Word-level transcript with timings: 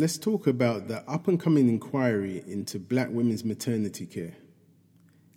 let's 0.00 0.16
talk 0.16 0.46
about 0.46 0.88
the 0.88 1.06
up 1.06 1.28
and 1.28 1.38
coming 1.38 1.68
inquiry 1.68 2.42
into 2.46 2.78
black 2.78 3.08
women's 3.10 3.44
maternity 3.44 4.06
care. 4.06 4.34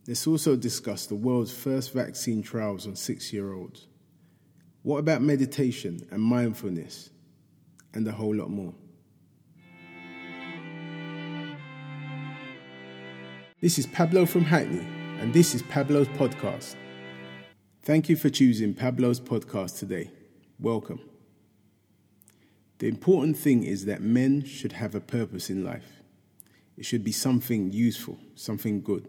Let's 0.07 0.25
also 0.25 0.55
discuss 0.55 1.05
the 1.05 1.15
world's 1.15 1.51
first 1.51 1.91
vaccine 1.91 2.41
trials 2.41 2.87
on 2.87 2.95
six 2.95 3.33
year 3.33 3.51
olds. 3.51 3.87
What 4.81 4.99
about 4.99 5.21
meditation 5.21 6.07
and 6.11 6.21
mindfulness? 6.21 7.09
And 7.93 8.07
a 8.07 8.13
whole 8.13 8.33
lot 8.33 8.49
more. 8.49 8.73
This 13.59 13.77
is 13.77 13.85
Pablo 13.85 14.25
from 14.25 14.45
Hackney, 14.45 14.87
and 15.19 15.33
this 15.33 15.53
is 15.53 15.61
Pablo's 15.63 16.07
podcast. 16.09 16.75
Thank 17.81 18.07
you 18.07 18.15
for 18.15 18.29
choosing 18.29 18.73
Pablo's 18.73 19.19
podcast 19.19 19.79
today. 19.79 20.09
Welcome. 20.57 21.01
The 22.83 22.89
important 22.89 23.37
thing 23.37 23.63
is 23.63 23.85
that 23.85 24.01
men 24.01 24.43
should 24.43 24.73
have 24.73 24.93
a 24.93 24.99
purpose 24.99 25.49
in 25.49 25.63
life. 25.63 26.01
It 26.75 26.83
should 26.83 27.01
be 27.01 27.13
something 27.13 27.71
useful, 27.71 28.19
something 28.35 28.81
good. 28.81 29.07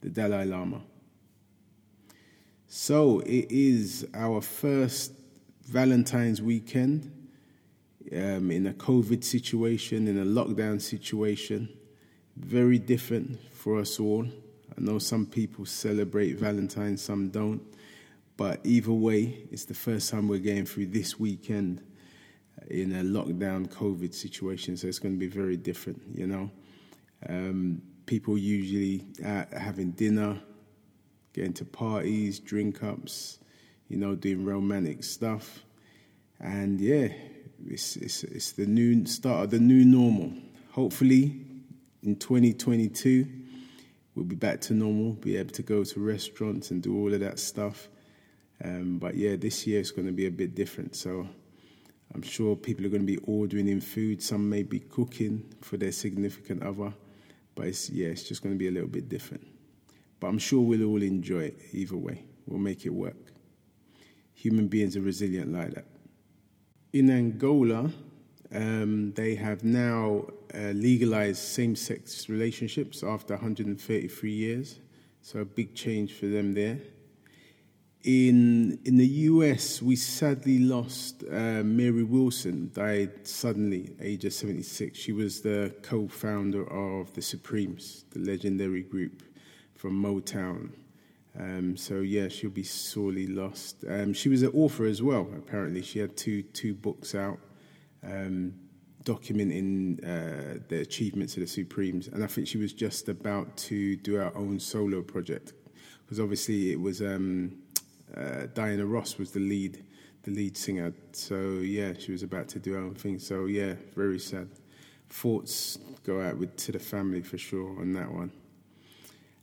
The 0.00 0.08
Dalai 0.08 0.46
Lama. 0.46 0.80
So 2.66 3.20
it 3.20 3.50
is 3.50 4.08
our 4.14 4.40
first 4.40 5.12
Valentine's 5.66 6.40
weekend 6.40 7.12
um, 8.10 8.50
in 8.50 8.66
a 8.66 8.72
COVID 8.72 9.22
situation, 9.22 10.08
in 10.08 10.18
a 10.18 10.24
lockdown 10.24 10.80
situation. 10.80 11.68
Very 12.38 12.78
different 12.78 13.38
for 13.52 13.78
us 13.78 14.00
all. 14.00 14.24
I 14.24 14.80
know 14.80 14.98
some 14.98 15.26
people 15.26 15.66
celebrate 15.66 16.38
Valentine's, 16.38 17.02
some 17.02 17.28
don't. 17.28 17.60
But 18.38 18.60
either 18.64 18.92
way, 18.92 19.40
it's 19.50 19.66
the 19.66 19.74
first 19.74 20.08
time 20.08 20.26
we're 20.26 20.38
going 20.38 20.64
through 20.64 20.86
this 20.86 21.20
weekend 21.20 21.82
in 22.68 22.92
a 22.92 23.02
lockdown 23.02 23.68
COVID 23.68 24.14
situation, 24.14 24.76
so 24.76 24.88
it's 24.88 24.98
going 24.98 25.14
to 25.14 25.18
be 25.18 25.28
very 25.28 25.56
different, 25.56 26.02
you 26.14 26.26
know. 26.26 26.50
Um, 27.28 27.82
people 28.06 28.38
usually 28.38 29.04
having 29.22 29.92
dinner, 29.92 30.40
getting 31.32 31.52
to 31.54 31.64
parties, 31.64 32.40
drink 32.40 32.82
ups, 32.82 33.38
you 33.88 33.96
know, 33.96 34.14
doing 34.14 34.44
romantic 34.44 35.04
stuff. 35.04 35.60
And 36.40 36.80
yeah, 36.80 37.08
it's, 37.66 37.96
it's, 37.96 38.24
it's 38.24 38.52
the 38.52 38.66
new 38.66 39.04
start 39.06 39.44
of 39.44 39.50
the 39.50 39.58
new 39.58 39.84
normal. 39.84 40.32
Hopefully, 40.72 41.40
in 42.02 42.16
2022, 42.16 43.26
we'll 44.14 44.24
be 44.24 44.36
back 44.36 44.60
to 44.62 44.74
normal, 44.74 45.12
be 45.12 45.36
able 45.36 45.50
to 45.50 45.62
go 45.62 45.84
to 45.84 46.00
restaurants 46.00 46.70
and 46.70 46.82
do 46.82 46.96
all 46.96 47.12
of 47.12 47.20
that 47.20 47.38
stuff. 47.38 47.88
Um, 48.62 48.98
but 48.98 49.16
yeah, 49.16 49.36
this 49.36 49.66
year 49.66 49.80
it's 49.80 49.90
going 49.90 50.06
to 50.06 50.12
be 50.12 50.26
a 50.26 50.30
bit 50.30 50.54
different. 50.54 50.96
So 50.96 51.28
I'm 52.18 52.24
sure 52.24 52.56
people 52.56 52.84
are 52.84 52.88
going 52.88 53.06
to 53.06 53.06
be 53.06 53.18
ordering 53.28 53.68
in 53.68 53.80
food. 53.80 54.20
Some 54.20 54.50
may 54.50 54.64
be 54.64 54.80
cooking 54.80 55.54
for 55.60 55.76
their 55.76 55.92
significant 55.92 56.64
other. 56.64 56.92
But 57.54 57.68
it's, 57.68 57.88
yeah, 57.90 58.08
it's 58.08 58.24
just 58.24 58.42
going 58.42 58.56
to 58.56 58.58
be 58.58 58.66
a 58.66 58.72
little 58.72 58.88
bit 58.88 59.08
different. 59.08 59.46
But 60.18 60.26
I'm 60.26 60.38
sure 60.38 60.60
we'll 60.60 60.82
all 60.82 61.00
enjoy 61.00 61.42
it 61.42 61.60
either 61.70 61.96
way. 61.96 62.24
We'll 62.44 62.58
make 62.58 62.84
it 62.84 62.88
work. 62.88 63.14
Human 64.34 64.66
beings 64.66 64.96
are 64.96 65.00
resilient 65.00 65.52
like 65.52 65.74
that. 65.74 65.84
In 66.92 67.08
Angola, 67.08 67.88
um, 68.52 69.12
they 69.12 69.36
have 69.36 69.62
now 69.62 70.24
uh, 70.52 70.72
legalized 70.74 71.38
same 71.38 71.76
sex 71.76 72.28
relationships 72.28 73.04
after 73.04 73.34
133 73.34 74.32
years. 74.32 74.80
So 75.22 75.38
a 75.38 75.44
big 75.44 75.72
change 75.76 76.14
for 76.14 76.26
them 76.26 76.52
there 76.52 76.80
in 78.04 78.78
in 78.84 78.96
the 78.96 79.06
US, 79.06 79.82
we 79.82 79.96
sadly 79.96 80.58
lost 80.58 81.24
uh, 81.24 81.62
Mary 81.64 82.04
Wilson. 82.04 82.70
Died 82.72 83.26
suddenly, 83.26 83.90
age 84.00 84.24
of 84.24 84.32
seventy 84.32 84.62
six. 84.62 84.98
She 84.98 85.12
was 85.12 85.40
the 85.40 85.74
co-founder 85.82 86.70
of 86.70 87.12
the 87.14 87.22
Supremes, 87.22 88.04
the 88.10 88.20
legendary 88.20 88.82
group 88.82 89.22
from 89.74 90.00
Motown. 90.00 90.70
Um, 91.38 91.76
so 91.76 92.00
yeah, 92.00 92.28
she'll 92.28 92.50
be 92.50 92.62
sorely 92.62 93.26
lost. 93.26 93.84
Um, 93.88 94.12
she 94.12 94.28
was 94.28 94.42
an 94.42 94.52
author 94.54 94.86
as 94.86 95.02
well. 95.02 95.28
Apparently, 95.36 95.82
she 95.82 95.98
had 95.98 96.16
two 96.16 96.42
two 96.42 96.74
books 96.74 97.14
out. 97.14 97.38
Um, 98.04 98.54
documenting 99.04 99.98
uh, 100.04 100.60
the 100.68 100.80
achievements 100.80 101.34
of 101.34 101.40
the 101.40 101.46
Supremes, 101.46 102.08
and 102.08 102.22
I 102.22 102.26
think 102.26 102.46
she 102.46 102.58
was 102.58 102.72
just 102.74 103.08
about 103.08 103.56
to 103.56 103.96
do 103.96 104.14
her 104.16 104.36
own 104.36 104.60
solo 104.60 105.00
project 105.02 105.54
because 106.08 106.20
obviously 106.20 106.72
it 106.72 106.80
was 106.80 107.02
um, 107.02 107.54
uh, 108.16 108.46
Diana 108.54 108.86
Ross 108.86 109.18
was 109.18 109.30
the 109.32 109.40
lead, 109.40 109.84
the 110.22 110.30
lead 110.30 110.56
singer. 110.56 110.92
So 111.12 111.58
yeah, 111.58 111.92
she 111.98 112.12
was 112.12 112.22
about 112.22 112.48
to 112.48 112.58
do 112.58 112.72
her 112.74 112.80
own 112.80 112.94
thing. 112.94 113.18
So 113.18 113.46
yeah, 113.46 113.74
very 113.94 114.18
sad. 114.18 114.48
Thoughts 115.10 115.78
go 116.04 116.20
out 116.20 116.36
with 116.36 116.56
to 116.56 116.72
the 116.72 116.78
family 116.78 117.22
for 117.22 117.38
sure 117.38 117.78
on 117.80 117.92
that 117.94 118.12
one. 118.12 118.32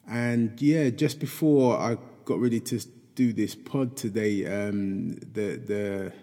And 0.07 0.59
yeah, 0.61 0.89
just 0.89 1.19
before 1.19 1.77
I 1.77 1.97
got 2.25 2.39
ready 2.39 2.59
to 2.59 2.79
do 3.15 3.33
this 3.33 3.55
pod 3.55 3.97
today, 3.97 4.45
um, 4.45 5.15
the 5.15 5.57
the 5.57 6.13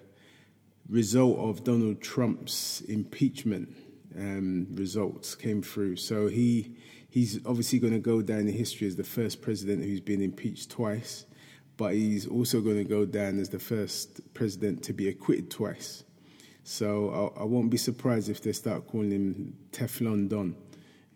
result 0.88 1.38
of 1.38 1.64
Donald 1.64 2.00
Trump's 2.00 2.82
impeachment 2.82 3.74
um, 4.16 4.66
results 4.74 5.34
came 5.34 5.62
through. 5.62 5.96
So 5.96 6.28
he 6.28 6.76
he's 7.10 7.44
obviously 7.44 7.78
going 7.78 7.92
to 7.94 7.98
go 7.98 8.22
down 8.22 8.40
in 8.40 8.48
history 8.48 8.86
as 8.86 8.96
the 8.96 9.04
first 9.04 9.42
president 9.42 9.82
who's 9.84 10.00
been 10.00 10.22
impeached 10.22 10.70
twice 10.70 11.24
but 11.76 11.94
he's 11.94 12.26
also 12.26 12.60
going 12.60 12.76
to 12.76 12.84
go 12.84 13.04
down 13.04 13.38
as 13.38 13.48
the 13.48 13.58
first 13.58 14.20
president 14.34 14.82
to 14.84 14.92
be 14.92 15.08
acquitted 15.08 15.50
twice. 15.50 16.04
So 16.64 17.32
I, 17.36 17.40
I 17.40 17.44
won't 17.44 17.70
be 17.70 17.76
surprised 17.76 18.28
if 18.28 18.42
they 18.42 18.52
start 18.52 18.86
calling 18.86 19.10
him 19.10 19.56
Teflon 19.72 20.28
Don, 20.28 20.54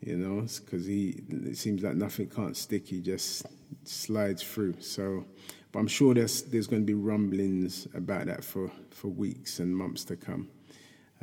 you 0.01 0.17
know, 0.17 0.41
because 0.41 0.87
he 0.87 1.23
it 1.29 1.57
seems 1.57 1.83
like 1.83 1.95
nothing 1.95 2.29
can't 2.29 2.57
stick. 2.57 2.89
He 2.89 3.01
just 3.01 3.47
slides 3.85 4.43
through. 4.43 4.81
So, 4.81 5.25
but 5.71 5.79
I'm 5.79 5.87
sure 5.87 6.15
there's 6.15 6.43
there's 6.43 6.67
going 6.67 6.83
to 6.83 6.87
be 6.87 6.95
rumblings 6.95 7.87
about 7.95 8.27
that 8.27 8.43
for, 8.43 8.71
for 8.91 9.09
weeks 9.09 9.61
and 9.61 9.77
months 9.77 10.05
to 10.07 10.17
come. 10.17 10.49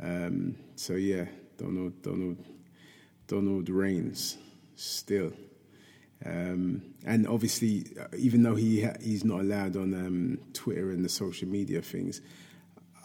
Um, 0.02 0.56
so 0.76 0.94
yeah, 0.94 1.26
Donald 1.58 2.00
Donald 2.02 2.38
Donald 3.26 3.68
reigns 3.68 4.38
still. 4.74 5.32
Um, 6.24 6.82
and 7.04 7.28
obviously, 7.28 7.84
uh, 8.00 8.06
even 8.16 8.42
though 8.42 8.54
he 8.54 8.82
ha- 8.82 8.96
he's 9.02 9.24
not 9.24 9.40
allowed 9.40 9.76
on 9.76 9.92
um, 9.94 10.38
Twitter 10.52 10.90
and 10.90 11.04
the 11.04 11.08
social 11.08 11.48
media 11.48 11.82
things, 11.82 12.22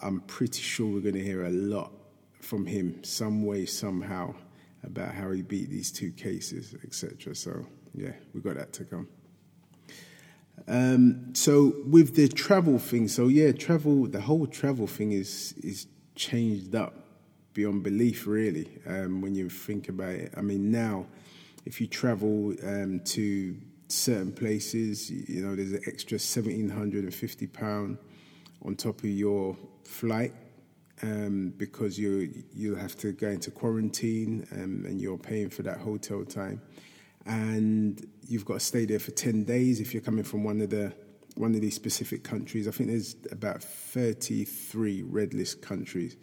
I'm 0.02 0.20
pretty 0.20 0.62
sure 0.62 0.86
we're 0.86 1.00
going 1.00 1.14
to 1.14 1.24
hear 1.24 1.44
a 1.44 1.50
lot 1.50 1.92
from 2.40 2.66
him, 2.66 3.04
some 3.04 3.44
way, 3.44 3.66
somehow, 3.66 4.34
about 4.82 5.14
how 5.14 5.30
he 5.32 5.42
beat 5.42 5.68
these 5.68 5.92
two 5.92 6.10
cases, 6.12 6.74
etc. 6.82 7.34
So 7.34 7.66
yeah, 7.94 8.12
we 8.32 8.40
got 8.40 8.56
that 8.56 8.72
to 8.74 8.84
come. 8.84 9.08
Um, 10.66 11.34
so 11.34 11.74
with 11.86 12.14
the 12.14 12.28
travel 12.28 12.78
thing, 12.78 13.08
so 13.08 13.28
yeah, 13.28 13.52
travel, 13.52 14.06
the 14.06 14.20
whole 14.20 14.46
travel 14.46 14.86
thing 14.86 15.12
is 15.12 15.54
is 15.62 15.86
changed 16.14 16.74
up 16.74 16.94
beyond 17.52 17.82
belief, 17.82 18.26
really. 18.26 18.68
Um, 18.86 19.20
when 19.20 19.34
you 19.34 19.48
think 19.48 19.88
about 19.88 20.10
it, 20.10 20.32
I 20.36 20.40
mean, 20.40 20.70
now 20.70 21.06
if 21.64 21.80
you 21.80 21.86
travel 21.86 22.54
um, 22.62 23.00
to 23.04 23.56
certain 23.88 24.32
places, 24.32 25.10
you 25.10 25.44
know, 25.44 25.54
there's 25.54 25.72
an 25.72 25.82
extra 25.86 26.18
£1,750 26.18 27.98
on 28.64 28.76
top 28.76 28.98
of 28.98 29.04
your 29.06 29.56
flight 29.84 30.32
um, 31.02 31.52
because 31.56 31.98
you 31.98 32.44
you'll 32.54 32.78
have 32.78 32.96
to 32.98 33.12
go 33.12 33.28
into 33.28 33.50
quarantine 33.50 34.46
um, 34.52 34.84
and 34.86 35.00
you're 35.00 35.18
paying 35.18 35.48
for 35.48 35.62
that 35.62 35.78
hotel 35.78 36.24
time, 36.24 36.60
and 37.26 38.06
you've 38.26 38.44
got 38.44 38.54
to 38.54 38.60
stay 38.60 38.84
there 38.84 38.98
for 38.98 39.10
ten 39.12 39.44
days 39.44 39.80
if 39.80 39.94
you're 39.94 40.02
coming 40.02 40.24
from 40.24 40.44
one 40.44 40.60
of 40.60 40.70
the 40.70 40.92
one 41.36 41.54
of 41.54 41.60
these 41.60 41.74
specific 41.74 42.22
countries. 42.22 42.68
I 42.68 42.70
think 42.72 42.90
there's 42.90 43.16
about 43.30 43.62
33 43.62 45.02
red 45.04 45.32
list 45.32 45.62
countries. 45.62 46.16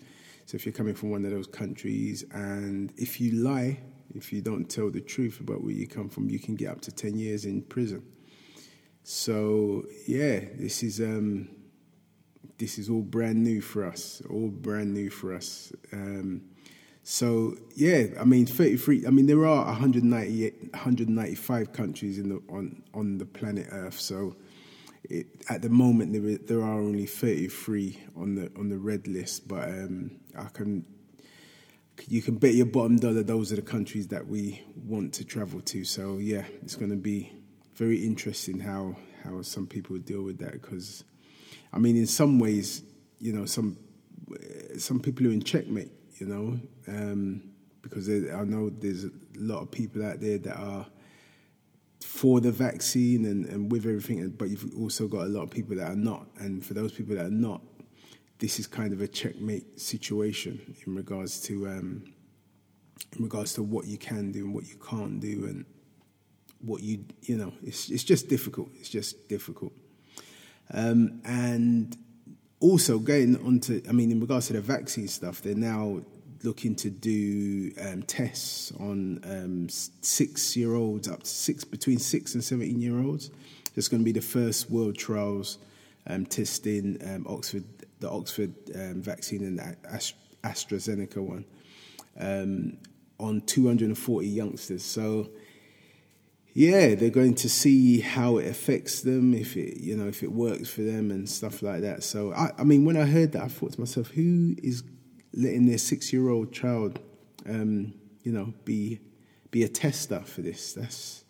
So 0.45 0.55
if 0.55 0.65
you're 0.65 0.73
coming 0.73 0.93
from 0.93 1.09
one 1.09 1.25
of 1.25 1.31
those 1.31 1.47
countries, 1.47 2.23
and 2.31 2.93
if 2.97 3.19
you 3.19 3.44
lie 3.44 3.79
if 4.15 4.31
you 4.33 4.42
don't 4.42 4.69
tell 4.69 4.89
the 4.89 5.01
truth 5.01 5.39
about 5.39 5.63
where 5.63 5.74
you 5.74 5.88
come 5.88 6.09
from, 6.09 6.30
you 6.30 6.39
can 6.39 6.56
get 6.56 6.69
up 6.69 6.81
to 6.81 6.92
10 6.92 7.18
years 7.18 7.45
in 7.45 7.62
prison. 7.62 8.04
So, 9.04 9.86
yeah, 10.06 10.42
this 10.56 10.83
is, 10.83 11.00
um, 11.00 11.50
this 12.57 12.77
is 12.77 12.89
all 12.89 13.01
brand 13.01 13.44
new 13.44 13.62
for 13.62 13.86
us, 13.86 14.21
all 14.30 14.50
brand 14.50 14.94
new 14.94 15.09
for 15.09 15.33
us. 15.33 15.71
Um, 15.94 16.42
so, 17.04 17.56
yeah, 17.74 18.07
I 18.19 18.25
mean, 18.25 18.45
33, 18.45 19.07
I 19.07 19.12
mean, 19.12 19.27
there 19.27 19.45
are 19.45 19.65
198, 19.65 20.74
195 20.74 21.71
countries 21.71 22.19
in 22.19 22.30
the, 22.30 22.42
on, 22.50 22.83
on 22.94 23.18
the 23.18 23.25
planet 23.25 23.68
Earth. 23.71 24.00
So, 24.00 24.36
it, 25.10 25.27
at 25.50 25.62
the 25.62 25.69
moment, 25.69 26.12
there, 26.12 26.38
there 26.38 26.65
are 26.65 26.80
only 26.80 27.06
33 27.06 28.03
on 28.18 28.36
the, 28.36 28.51
on 28.57 28.68
the 28.69 28.77
red 28.77 29.07
list, 29.07 29.48
but 29.48 29.69
um, 29.69 30.19
I 30.38 30.50
can 30.50 30.86
you 32.07 32.21
can 32.21 32.35
bet 32.35 32.53
your 32.53 32.65
bottom 32.65 32.97
dollar 32.97 33.23
those 33.23 33.51
are 33.51 33.55
the 33.55 33.61
countries 33.61 34.07
that 34.09 34.27
we 34.27 34.63
want 34.75 35.13
to 35.15 35.25
travel 35.25 35.61
to. 35.61 35.83
So 35.83 36.17
yeah, 36.17 36.45
it's 36.61 36.75
going 36.75 36.91
to 36.91 36.97
be 36.97 37.31
very 37.75 38.05
interesting 38.05 38.59
how 38.59 38.95
how 39.23 39.41
some 39.41 39.67
people 39.67 39.97
deal 39.97 40.23
with 40.23 40.38
that 40.39 40.53
because, 40.53 41.03
I 41.73 41.79
mean, 41.79 41.97
in 41.97 42.07
some 42.07 42.39
ways, 42.39 42.83
you 43.19 43.33
know, 43.33 43.45
some 43.45 43.77
some 44.77 44.99
people 44.99 45.27
are 45.27 45.31
in 45.31 45.41
checkmate 45.41 45.91
you 46.19 46.27
know, 46.27 46.59
um, 46.88 47.41
because 47.81 48.09
I 48.09 48.43
know 48.43 48.69
there's 48.69 49.05
a 49.05 49.11
lot 49.35 49.61
of 49.61 49.71
people 49.71 50.05
out 50.05 50.19
there 50.19 50.38
that 50.38 50.57
are 50.57 50.85
for 52.01 52.39
the 52.39 52.51
vaccine 52.51 53.25
and, 53.25 53.45
and 53.45 53.71
with 53.71 53.85
everything, 53.85 54.29
but 54.29 54.50
you've 54.50 54.73
also 54.79 55.07
got 55.07 55.25
a 55.25 55.29
lot 55.29 55.43
of 55.43 55.51
people 55.51 55.75
that 55.77 55.89
are 55.89 55.95
not. 55.95 56.27
And 56.38 56.65
for 56.65 56.73
those 56.73 56.91
people 56.91 57.15
that 57.15 57.25
are 57.25 57.29
not, 57.29 57.61
this 58.39 58.60
is 58.60 58.68
kind 58.68 58.94
of 58.94 59.01
a 59.01 59.07
checkmate 59.07 59.80
situation 59.80 60.75
in 60.86 60.95
regards 60.95 61.42
to 61.42 61.68
um, 61.68 62.04
in 63.18 63.24
regards 63.24 63.54
to 63.54 63.63
what 63.63 63.86
you 63.86 63.98
can 63.98 64.31
do 64.31 64.45
and 64.45 64.54
what 64.54 64.68
you 64.68 64.75
can't 64.75 65.19
do 65.19 65.45
and 65.45 65.66
what 66.62 66.81
you 66.81 67.06
you 67.22 67.38
know 67.38 67.54
it's 67.63 67.89
it's 67.89 68.04
just 68.04 68.28
difficult. 68.30 68.69
It's 68.75 68.89
just 68.89 69.28
difficult. 69.28 69.74
Um, 70.74 71.22
and 71.24 71.95
also 72.60 73.00
going 73.00 73.38
on 73.45 73.60
to, 73.62 73.81
I 73.88 73.92
mean, 73.92 74.12
in 74.12 74.19
regards 74.19 74.48
to 74.48 74.54
the 74.54 74.62
vaccine 74.62 75.07
stuff, 75.07 75.42
they're 75.42 75.56
now 75.56 76.01
looking 76.44 76.75
to 76.75 76.89
do 76.89 77.72
um, 77.81 78.04
tests 78.04 78.72
on 78.80 79.19
um, 79.24 79.69
six-year-olds 79.69 81.07
up 81.07 81.24
to 81.24 81.30
six, 81.30 81.63
between 81.63 82.00
six 82.00 82.34
and 82.34 82.44
seventeen 82.44 82.81
year 82.81 83.00
olds. 83.00 83.31
It's 83.75 83.88
going 83.88 84.01
to 84.01 84.06
be 84.06 84.12
the 84.12 84.22
first 84.22 84.72
world 84.72 84.98
trials 84.98 85.60
um, 86.07 86.25
testing 86.25 86.98
um, 87.06 87.25
Oxford, 87.28 87.63
the 87.99 88.09
Oxford 88.09 88.53
um, 88.75 89.01
vaccine 89.01 89.44
and 89.44 89.59
the 89.59 90.13
AstraZeneca 90.44 91.17
one 91.17 91.45
um, 92.19 92.77
on 93.19 93.41
240 93.41 94.27
youngsters. 94.27 94.83
So 94.83 95.29
yeah, 96.53 96.95
they're 96.95 97.11
going 97.11 97.35
to 97.35 97.49
see 97.49 98.01
how 98.01 98.38
it 98.38 98.47
affects 98.47 99.01
them, 99.01 99.35
if 99.35 99.55
it 99.55 99.77
you 99.77 99.95
know 99.95 100.07
if 100.07 100.23
it 100.23 100.31
works 100.31 100.69
for 100.69 100.81
them 100.81 101.11
and 101.11 101.29
stuff 101.29 101.61
like 101.61 101.81
that. 101.81 102.03
So 102.03 102.33
I, 102.33 102.51
I 102.57 102.63
mean, 102.63 102.83
when 102.83 102.97
I 102.97 103.05
heard 103.05 103.33
that, 103.33 103.44
I 103.44 103.47
thought 103.47 103.73
to 103.73 103.79
myself, 103.79 104.07
who 104.07 104.55
is 104.63 104.83
letting 105.33 105.67
their 105.67 105.77
six 105.77 106.11
year 106.11 106.29
old 106.29 106.51
child, 106.51 107.00
um, 107.47 107.93
you 108.23 108.31
know, 108.31 108.53
be 108.65 109.00
be 109.51 109.63
a 109.63 109.69
tester 109.69 110.21
for 110.21 110.41
this? 110.41 110.73
That's 110.73 111.25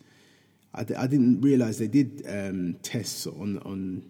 I, 0.74 0.82
I 0.98 1.08
didn't 1.08 1.42
realize 1.42 1.78
they 1.78 1.88
did 1.88 2.24
um, 2.26 2.78
tests 2.82 3.28
on 3.28 3.60
on 3.66 4.04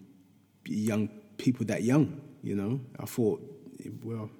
young 0.66 1.08
people 1.36 1.66
that 1.66 1.82
young. 1.82 2.20
You 2.42 2.54
know, 2.54 2.80
I 2.98 3.04
thought, 3.04 3.42
well, 4.02 4.30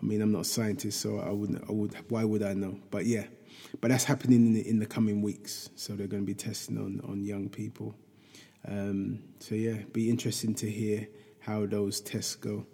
I 0.00 0.04
mean, 0.04 0.22
I'm 0.22 0.32
not 0.32 0.42
a 0.42 0.44
scientist, 0.44 1.00
so 1.00 1.18
I 1.18 1.30
wouldn't. 1.30 1.62
I 1.68 1.72
would. 1.72 1.94
Why 2.10 2.24
would 2.24 2.42
I 2.42 2.54
know? 2.54 2.78
But 2.90 3.06
yeah. 3.06 3.24
But 3.80 3.90
that's 3.90 4.04
happening 4.04 4.46
in 4.46 4.54
the, 4.54 4.68
in 4.68 4.78
the 4.78 4.86
coming 4.86 5.22
weeks. 5.22 5.70
So 5.76 5.94
they're 5.94 6.06
going 6.06 6.22
to 6.22 6.26
be 6.26 6.34
testing 6.34 6.78
on, 6.78 7.00
on 7.08 7.24
young 7.24 7.48
people. 7.48 7.94
Um, 8.66 9.22
so 9.38 9.54
yeah, 9.54 9.82
be 9.92 10.10
interesting 10.10 10.54
to 10.56 10.70
hear 10.70 11.08
how 11.40 11.66
those 11.66 12.00
tests 12.00 12.36
go. 12.36 12.66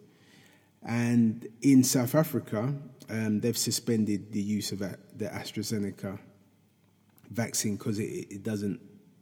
And 0.83 1.47
in 1.63 1.83
South 1.83 2.15
Africa, 2.15 2.75
um, 3.09 3.41
they've 3.41 3.57
suspended 3.57 4.33
the 4.33 4.41
use 4.41 4.73
of 4.73 4.79
the 4.81 5.27
AstraZeneca 5.27 6.19
vaccine 7.31 7.77
because 7.77 7.99
it, 7.99 8.27
it, 8.31 8.43
doesn't 8.43 8.81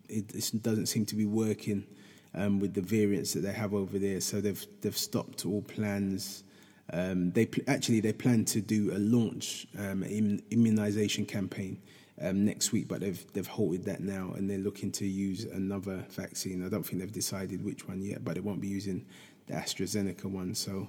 it, 0.09 0.35
it, 0.35 0.63
doesn't 0.63 0.87
seem 0.87 1.07
to 1.07 1.17
be 1.17 1.25
working 1.25 1.87
um, 2.35 2.61
with 2.61 2.75
the 2.75 2.83
variants 2.83 3.33
that 3.35 3.41
they 3.41 3.53
have 3.53 3.75
over 3.75 3.99
there. 3.99 4.21
So 4.21 4.41
they've 4.41 4.67
they've 4.81 4.97
stopped 4.97 5.47
all 5.47 5.63
plans 5.63 6.45
um, 6.93 7.31
they 7.33 7.47
pl- 7.47 7.65
actually 7.67 8.01
they 8.01 8.13
plan 8.13 8.45
to 8.47 8.61
do 8.61 8.93
a 8.95 8.99
launch 8.99 9.67
um, 9.79 10.03
immunization 10.03 11.25
campaign 11.25 11.81
um, 12.21 12.45
next 12.45 12.73
week, 12.73 12.89
but 12.89 13.01
they've 13.01 13.33
they've 13.33 13.47
halted 13.47 13.85
that 13.85 14.01
now, 14.01 14.33
and 14.37 14.49
they're 14.49 14.59
looking 14.59 14.93
to 14.93 15.07
use 15.07 15.45
another 15.45 16.05
vaccine. 16.11 16.65
I 16.65 16.69
don't 16.69 16.85
think 16.85 17.01
they've 17.01 17.11
decided 17.11 17.65
which 17.65 17.89
one 17.89 18.03
yet, 18.03 18.25
but 18.25 18.35
they 18.35 18.41
won't 18.41 18.61
be 18.61 18.69
using 18.69 19.07
the 19.47 19.55
AstraZeneca 19.55 20.27
one. 20.27 20.55
So, 20.55 20.89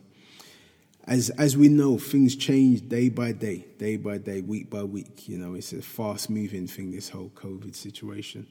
as 1.07 1.29
as 1.31 1.55
we 1.55 1.69
know, 1.69 1.97
things 1.97 2.35
change 2.35 2.89
day 2.89 3.07
by 3.07 3.31
day, 3.31 3.65
day 3.77 3.95
by 3.95 4.17
day, 4.17 4.41
week 4.41 4.69
by 4.69 4.83
week. 4.83 5.29
You 5.29 5.37
know, 5.37 5.53
it's 5.53 5.71
a 5.71 5.81
fast 5.81 6.29
moving 6.29 6.67
thing. 6.67 6.91
This 6.91 7.09
whole 7.09 7.31
COVID 7.35 7.73
situation. 7.73 8.47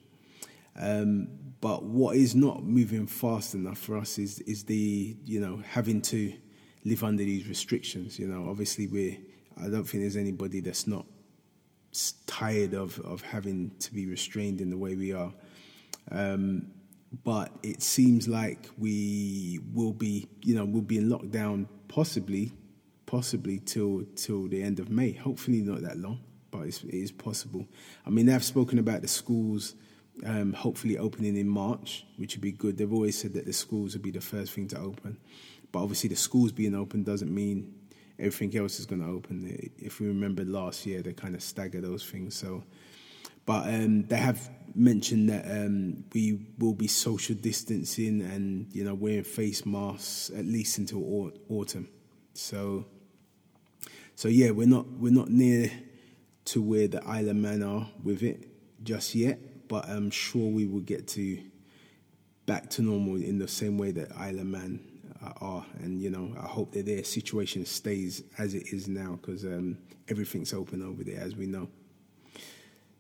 Um, 0.77 1.29
but 1.61 1.85
what 1.85 2.17
is 2.17 2.35
not 2.35 2.63
moving 2.63 3.07
fast 3.07 3.55
enough 3.55 3.79
for 3.79 3.97
us 3.97 4.19
is 4.19 4.41
is 4.41 4.65
the 4.65 5.17
you 5.25 5.41
know 5.41 5.63
having 5.67 6.03
to 6.03 6.33
live 6.85 7.03
under 7.03 7.25
these 7.25 7.49
restrictions. 7.49 8.19
You 8.19 8.29
know, 8.29 8.49
obviously 8.51 8.87
we 8.87 9.21
I 9.57 9.69
don't 9.69 9.85
think 9.85 10.03
there's 10.03 10.17
anybody 10.17 10.61
that's 10.61 10.87
not 10.87 11.07
tired 12.27 12.75
of 12.75 12.99
of 13.01 13.23
having 13.23 13.71
to 13.79 13.95
be 13.95 14.07
restrained 14.07 14.61
in 14.61 14.71
the 14.71 14.77
way 14.77 14.95
we 14.95 15.13
are. 15.13 15.33
Um, 16.11 16.71
but 17.23 17.53
it 17.63 17.81
seems 17.83 18.27
like 18.27 18.69
we 18.77 19.61
will 19.73 19.93
be, 19.93 20.29
you 20.43 20.55
know, 20.55 20.65
we'll 20.65 20.83
be 20.83 20.99
in 20.99 21.09
lockdown 21.09 21.67
possibly, 21.89 22.53
possibly 23.07 23.61
till 23.61 24.05
till 24.17 24.49
the 24.49 24.63
end 24.63 24.81
of 24.81 24.91
May. 24.91 25.13
Hopefully 25.13 25.61
not 25.61 25.83
that 25.83 25.97
long, 25.99 26.21
but 26.51 26.63
it's, 26.63 26.83
it 26.83 26.95
is 26.95 27.13
possible. 27.13 27.67
I 28.05 28.11
mean, 28.11 28.27
they've 28.27 28.43
spoken 28.45 28.79
about 28.79 29.03
the 29.03 29.09
schools 29.09 29.75
um, 30.25 30.53
hopefully 30.53 30.99
opening 30.99 31.37
in 31.37 31.49
March, 31.49 32.07
which 32.17 32.37
would 32.37 32.43
be 32.43 32.53
good. 32.53 32.79
They've 32.79 32.93
always 32.93 33.19
said 33.19 33.33
that 33.35 33.47
the 33.47 33.53
schools 33.53 33.95
would 33.95 34.03
be 34.03 34.11
the 34.11 34.21
first 34.21 34.53
thing 34.53 34.69
to 34.69 34.79
open. 34.79 35.19
But 35.73 35.83
obviously, 35.83 36.11
the 36.11 36.17
schools 36.17 36.53
being 36.53 36.75
open 36.75 37.03
doesn't 37.03 37.35
mean 37.35 37.75
everything 38.19 38.57
else 38.57 38.79
is 38.79 38.87
going 38.87 39.03
to 39.03 39.09
open. 39.09 39.71
If 39.77 40.01
we 40.01 40.07
remember 40.07 40.45
last 40.45 40.87
year, 40.87 41.03
they 41.03 41.13
kind 41.13 41.35
of 41.35 41.43
stagger 41.43 41.81
those 41.81 42.05
things. 42.05 42.37
So, 42.37 42.63
but 43.45 43.67
um, 43.69 44.05
they 44.05 44.17
have 44.17 44.51
mentioned 44.75 45.29
that 45.31 45.45
um, 45.51 46.05
we 46.13 46.47
will 46.59 46.75
be 46.75 46.87
social 46.87 47.35
distancing 47.35 48.21
and 48.23 48.73
you 48.73 48.85
know 48.85 48.95
wearing 48.95 49.25
face 49.25 49.67
masks 49.67 50.31
at 50.37 50.45
least 50.45 50.79
until 50.79 51.33
autumn. 51.49 51.89
So, 52.35 52.87
so 54.15 54.29
yeah, 54.29 54.51
we're 54.51 54.69
not 54.69 54.89
we're 54.93 55.13
not 55.13 55.29
near 55.29 55.71
to 56.47 56.63
where 56.63 56.89
the 56.89 57.05
Isle 57.05 57.31
of 57.31 57.37
Man 57.37 57.63
are 57.63 57.89
with 58.03 58.23
it 58.23 58.49
just 58.83 59.15
yet, 59.15 59.39
but 59.75 59.89
I'm 59.89 60.09
sure 60.09 60.49
we 60.49 60.67
will 60.67 60.83
get 60.83 61.09
to 61.09 61.37
back 62.47 62.71
to 62.71 62.83
normal 62.83 63.17
in 63.17 63.41
the 63.41 63.49
same 63.49 63.77
way 63.77 63.91
that 63.91 64.17
Isle 64.17 64.39
of 64.39 64.47
Man 64.47 64.79
are. 65.41 65.67
And, 65.81 66.01
you 66.01 66.11
know, 66.11 66.33
I 66.41 66.47
hope 66.47 66.71
that 66.75 66.87
their 66.87 67.03
situation 67.03 67.67
stays 67.67 68.23
as 68.39 68.55
it 68.55 68.73
is 68.73 68.87
now 68.87 69.19
because 69.21 69.43
um, 69.45 69.77
everything's 70.09 70.55
open 70.55 70.81
over 70.81 71.03
there, 71.03 71.21
as 71.21 71.35
we 71.35 71.47
know. 71.47 71.69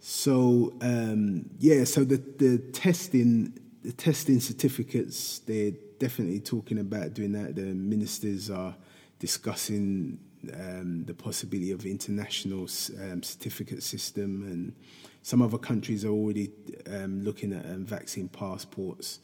So, 0.00 0.74
um, 0.80 1.48
yeah, 1.60 1.84
so 1.84 2.02
the, 2.02 2.16
the 2.16 2.58
testing, 2.72 3.56
the 3.84 3.92
testing 3.92 4.40
certificates, 4.40 5.38
they're 5.46 5.74
definitely 6.00 6.40
talking 6.40 6.80
about 6.80 7.14
doing 7.14 7.30
that. 7.34 7.54
The 7.54 7.62
ministers 7.62 8.50
are 8.50 8.74
discussing 9.20 10.18
um, 10.52 11.04
the 11.04 11.14
possibility 11.14 11.70
of 11.70 11.86
international 11.86 12.68
um, 13.00 13.22
certificate 13.22 13.82
system, 13.82 14.42
and 14.44 14.74
some 15.22 15.42
other 15.42 15.58
countries 15.58 16.04
are 16.04 16.10
already 16.10 16.50
um, 16.90 17.22
looking 17.22 17.52
at 17.52 17.64
um, 17.66 17.84
vaccine 17.84 18.28
passports, 18.28 19.20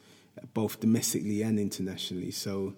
both 0.55 0.81
domestically 0.81 1.43
and 1.43 1.59
internationally. 1.59 2.31
So 2.31 2.75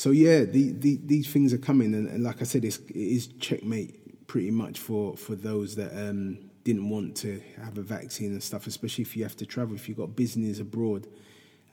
so 0.00 0.12
yeah, 0.12 0.44
the, 0.44 0.72
the, 0.72 0.98
these 1.04 1.30
things 1.30 1.52
are 1.52 1.58
coming, 1.58 1.94
and, 1.94 2.08
and 2.08 2.24
like 2.24 2.40
I 2.40 2.44
said, 2.44 2.64
it's, 2.64 2.78
it 2.78 2.96
is 2.96 3.26
checkmate 3.26 4.26
pretty 4.26 4.50
much 4.50 4.78
for 4.78 5.16
for 5.16 5.34
those 5.34 5.76
that 5.76 5.92
um, 5.92 6.38
didn't 6.64 6.88
want 6.88 7.16
to 7.16 7.42
have 7.62 7.76
a 7.76 7.82
vaccine 7.82 8.30
and 8.30 8.42
stuff, 8.42 8.66
especially 8.66 9.02
if 9.02 9.14
you 9.14 9.24
have 9.24 9.36
to 9.36 9.44
travel, 9.44 9.74
if 9.74 9.88
you've 9.88 9.98
got 9.98 10.16
business 10.16 10.58
abroad. 10.58 11.06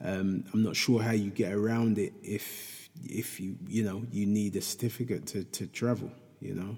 Um, 0.04 0.44
I'm 0.52 0.62
not 0.62 0.76
sure 0.76 1.00
how 1.00 1.12
you 1.12 1.30
get 1.30 1.52
around 1.52 1.98
it 1.98 2.12
if 2.22 2.77
if 3.04 3.40
you 3.40 3.56
you 3.66 3.84
know 3.84 4.02
you 4.10 4.26
need 4.26 4.56
a 4.56 4.60
certificate 4.60 5.26
to, 5.26 5.44
to 5.44 5.66
travel. 5.66 6.10
You 6.40 6.54
know, 6.54 6.76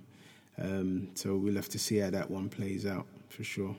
um, 0.59 1.09
so 1.15 1.37
we'll 1.37 1.57
have 1.57 1.69
to 1.71 1.79
see 1.79 1.99
how 1.99 2.11
that 2.11 2.31
one 2.31 2.49
plays 2.49 2.87
out 2.87 3.07
for 3.29 3.45
sure. 3.45 3.77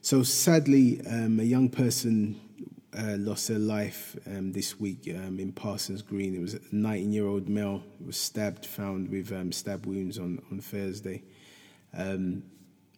So 0.00 0.22
sadly, 0.24 1.00
um, 1.06 1.38
a 1.38 1.44
young 1.44 1.68
person 1.68 2.40
uh, 2.96 3.16
lost 3.18 3.48
their 3.48 3.58
life 3.58 4.16
um, 4.26 4.52
this 4.52 4.78
week 4.78 5.08
um, 5.14 5.38
in 5.38 5.52
Parsons 5.52 6.02
Green. 6.02 6.34
It 6.34 6.40
was 6.40 6.54
a 6.54 6.60
19 6.72 7.12
year 7.12 7.26
old 7.26 7.48
male 7.48 7.82
who 7.98 8.06
was 8.06 8.16
stabbed, 8.16 8.66
found 8.66 9.08
with 9.08 9.32
um, 9.32 9.52
stab 9.52 9.86
wounds 9.86 10.18
on, 10.18 10.42
on 10.50 10.60
Thursday. 10.60 11.22
Um, 11.96 12.42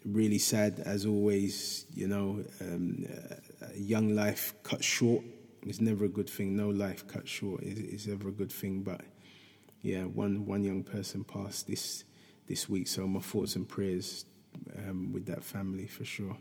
really 0.04 0.38
sad, 0.38 0.80
as 0.80 1.06
always, 1.06 1.86
you 1.94 2.08
know, 2.08 2.42
a 2.60 3.78
young 3.78 4.14
life 4.14 4.54
cut 4.62 4.82
short 4.82 5.24
is 5.66 5.80
never 5.80 6.04
a 6.04 6.08
good 6.08 6.28
thing. 6.28 6.56
No 6.56 6.68
life 6.68 7.06
cut 7.06 7.28
short 7.28 7.62
is, 7.62 7.78
is 7.78 8.08
ever 8.08 8.28
a 8.28 8.32
good 8.32 8.52
thing. 8.52 8.82
But 8.82 9.02
yeah, 9.82 10.04
one, 10.04 10.46
one 10.46 10.62
young 10.62 10.82
person 10.82 11.24
passed 11.24 11.66
this, 11.66 12.04
this 12.46 12.68
week, 12.68 12.88
so 12.88 13.06
my 13.06 13.20
thoughts 13.20 13.56
and 13.56 13.68
prayers 13.68 14.24
um, 14.78 15.12
with 15.12 15.26
that 15.26 15.42
family 15.42 15.86
for 15.86 16.04
sure. 16.04 16.36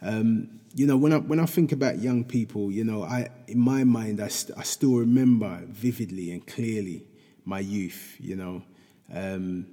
Um, 0.00 0.60
you 0.74 0.86
know, 0.86 0.96
when 0.96 1.12
I 1.12 1.16
when 1.16 1.40
I 1.40 1.46
think 1.46 1.72
about 1.72 1.98
young 1.98 2.24
people, 2.24 2.70
you 2.70 2.84
know, 2.84 3.02
I 3.02 3.30
in 3.48 3.58
my 3.58 3.82
mind, 3.84 4.20
I, 4.20 4.28
st- 4.28 4.56
I 4.56 4.62
still 4.62 4.94
remember 4.94 5.62
vividly 5.66 6.30
and 6.30 6.46
clearly 6.46 7.04
my 7.44 7.58
youth. 7.58 8.16
You 8.20 8.36
know, 8.36 8.62
um, 9.12 9.66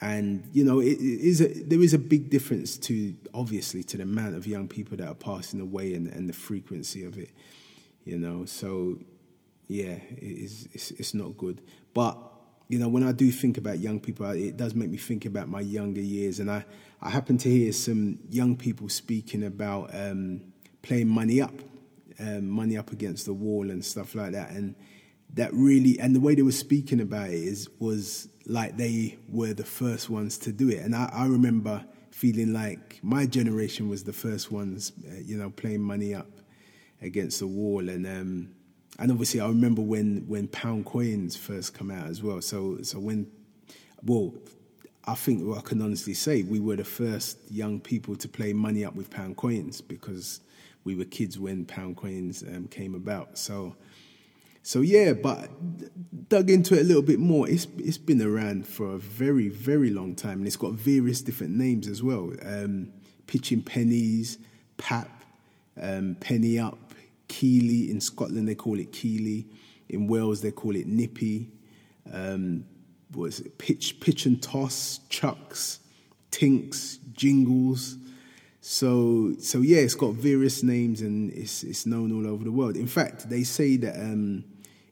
and 0.00 0.48
you 0.52 0.64
know, 0.64 0.80
it, 0.80 0.94
it 0.94 1.20
is 1.20 1.40
a, 1.40 1.46
there 1.46 1.80
is 1.80 1.94
a 1.94 1.98
big 1.98 2.30
difference 2.30 2.78
to 2.78 3.14
obviously 3.32 3.84
to 3.84 3.96
the 3.96 4.02
amount 4.02 4.34
of 4.34 4.46
young 4.46 4.66
people 4.66 4.96
that 4.96 5.06
are 5.06 5.14
passing 5.14 5.60
away 5.60 5.94
and, 5.94 6.08
and 6.08 6.28
the 6.28 6.32
frequency 6.32 7.04
of 7.04 7.16
it. 7.16 7.30
You 8.04 8.18
know, 8.18 8.44
so 8.44 8.98
yeah, 9.68 9.98
it 10.16 10.22
is, 10.22 10.68
it's, 10.72 10.90
it's 10.92 11.14
not 11.14 11.36
good. 11.36 11.60
But 11.94 12.18
you 12.68 12.78
know, 12.78 12.88
when 12.88 13.02
I 13.02 13.12
do 13.12 13.30
think 13.32 13.58
about 13.58 13.80
young 13.80 13.98
people, 13.98 14.26
it 14.30 14.56
does 14.56 14.74
make 14.74 14.90
me 14.90 14.96
think 14.96 15.26
about 15.26 15.48
my 15.48 15.60
younger 15.60 16.00
years. 16.00 16.38
And 16.38 16.50
I, 16.50 16.64
I 17.02 17.10
happen 17.10 17.36
to 17.38 17.50
hear 17.50 17.72
some 17.72 18.20
young 18.30 18.56
people 18.56 18.88
speaking 18.88 19.44
about 19.44 19.90
um, 19.92 20.40
playing 20.82 21.08
money 21.08 21.40
up, 21.40 21.54
um, 22.20 22.48
money 22.48 22.76
up 22.76 22.92
against 22.92 23.26
the 23.26 23.32
wall 23.32 23.70
and 23.70 23.84
stuff 23.84 24.14
like 24.14 24.32
that. 24.32 24.50
And 24.50 24.76
that 25.34 25.52
really, 25.52 25.98
and 25.98 26.14
the 26.14 26.20
way 26.20 26.36
they 26.36 26.42
were 26.42 26.52
speaking 26.52 27.00
about 27.00 27.30
it 27.30 27.34
is 27.34 27.68
was 27.80 28.28
like 28.46 28.76
they 28.76 29.18
were 29.28 29.52
the 29.52 29.64
first 29.64 30.08
ones 30.08 30.38
to 30.38 30.52
do 30.52 30.68
it. 30.68 30.78
And 30.78 30.94
I, 30.94 31.10
I 31.12 31.26
remember 31.26 31.84
feeling 32.12 32.52
like 32.52 33.00
my 33.02 33.26
generation 33.26 33.88
was 33.88 34.04
the 34.04 34.12
first 34.12 34.52
ones, 34.52 34.92
uh, 35.08 35.14
you 35.24 35.36
know, 35.36 35.50
playing 35.50 35.82
money 35.82 36.14
up 36.14 36.26
against 37.02 37.40
the 37.40 37.46
wall. 37.46 37.88
And 37.88 38.06
um, 38.06 38.50
and 38.98 39.10
obviously 39.10 39.40
I 39.40 39.48
remember 39.48 39.82
when 39.82 40.24
when 40.26 40.48
pound 40.48 40.86
coins 40.86 41.36
first 41.36 41.74
come 41.74 41.90
out 41.90 42.06
as 42.06 42.22
well. 42.22 42.40
So 42.40 42.82
so 42.82 42.98
when 42.98 43.26
well, 44.02 44.34
I 45.04 45.14
think 45.14 45.46
well, 45.46 45.58
I 45.58 45.62
can 45.62 45.82
honestly 45.82 46.14
say 46.14 46.42
we 46.42 46.60
were 46.60 46.76
the 46.76 46.84
first 46.84 47.38
young 47.50 47.80
people 47.80 48.16
to 48.16 48.28
play 48.28 48.52
money 48.52 48.84
up 48.84 48.94
with 48.94 49.10
pound 49.10 49.36
coins 49.36 49.80
because 49.80 50.40
we 50.84 50.94
were 50.94 51.04
kids 51.04 51.38
when 51.38 51.64
pound 51.66 51.96
coins 51.96 52.42
um, 52.42 52.66
came 52.68 52.94
about. 52.94 53.38
So 53.38 53.76
so 54.62 54.82
yeah, 54.82 55.14
but 55.14 55.48
dug 56.28 56.50
into 56.50 56.74
it 56.74 56.82
a 56.82 56.84
little 56.84 57.02
bit 57.02 57.18
more. 57.18 57.48
It's 57.48 57.66
it's 57.78 57.98
been 57.98 58.20
around 58.20 58.66
for 58.66 58.92
a 58.92 58.98
very 58.98 59.48
very 59.48 59.90
long 59.90 60.14
time, 60.14 60.38
and 60.38 60.46
it's 60.46 60.56
got 60.56 60.72
various 60.72 61.22
different 61.22 61.56
names 61.56 61.88
as 61.88 62.02
well. 62.02 62.32
Um, 62.44 62.92
pitching 63.26 63.62
pennies, 63.62 64.38
pap, 64.76 65.24
um, 65.80 66.16
penny 66.20 66.58
up, 66.58 66.89
Keeley. 67.30 67.90
In 67.90 68.00
Scotland, 68.00 68.46
they 68.46 68.54
call 68.54 68.78
it 68.78 68.92
Keeley. 68.92 69.46
In 69.88 70.06
Wales, 70.06 70.42
they 70.42 70.50
call 70.50 70.76
it 70.76 70.86
Nippy. 70.86 71.48
Um, 72.12 72.66
was 73.14 73.40
it? 73.40 73.56
Pitch, 73.56 74.00
pitch 74.00 74.26
and 74.26 74.42
toss, 74.42 75.00
chucks, 75.08 75.78
tinks, 76.30 76.98
jingles. 77.12 77.96
So, 78.60 79.34
so 79.38 79.60
yeah, 79.60 79.78
it's 79.78 79.94
got 79.94 80.14
various 80.14 80.62
names 80.62 81.00
and 81.00 81.32
it's 81.32 81.62
it's 81.62 81.86
known 81.86 82.12
all 82.12 82.30
over 82.30 82.44
the 82.44 82.52
world. 82.52 82.76
In 82.76 82.86
fact, 82.86 83.30
they 83.30 83.42
say 83.42 83.76
that 83.78 83.94
um, 83.94 84.44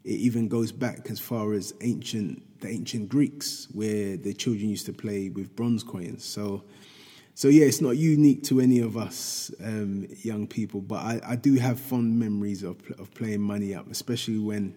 it 0.05 0.19
even 0.21 0.49
goes 0.49 0.73
back 0.73 1.11
as 1.11 1.21
far 1.21 1.53
as 1.53 1.75
ancient 1.83 2.43
the 2.61 2.69
ancient 2.69 3.09
Greeks, 3.09 3.69
where 3.73 4.17
the 4.17 4.33
children 4.33 4.69
used 4.71 4.87
to 4.87 4.93
play 4.93 5.29
with 5.29 5.55
bronze 5.55 5.83
coins. 5.83 6.25
So, 6.25 6.65
so 7.39 7.47
yeah, 7.47 7.67
it's 7.67 7.81
not 7.81 7.97
unique 7.97 8.43
to 8.47 8.61
any 8.61 8.81
of 8.81 8.97
us 8.97 9.53
um, 9.63 10.09
young 10.23 10.49
people, 10.49 10.81
but 10.81 10.97
I, 10.97 11.21
I, 11.25 11.37
do 11.37 11.55
have 11.55 11.79
fond 11.79 12.19
memories 12.19 12.65
of 12.65 12.79
of 12.99 13.15
playing 13.15 13.43
money 13.43 13.77
up, 13.77 13.89
especially 13.93 14.41
when 14.41 14.75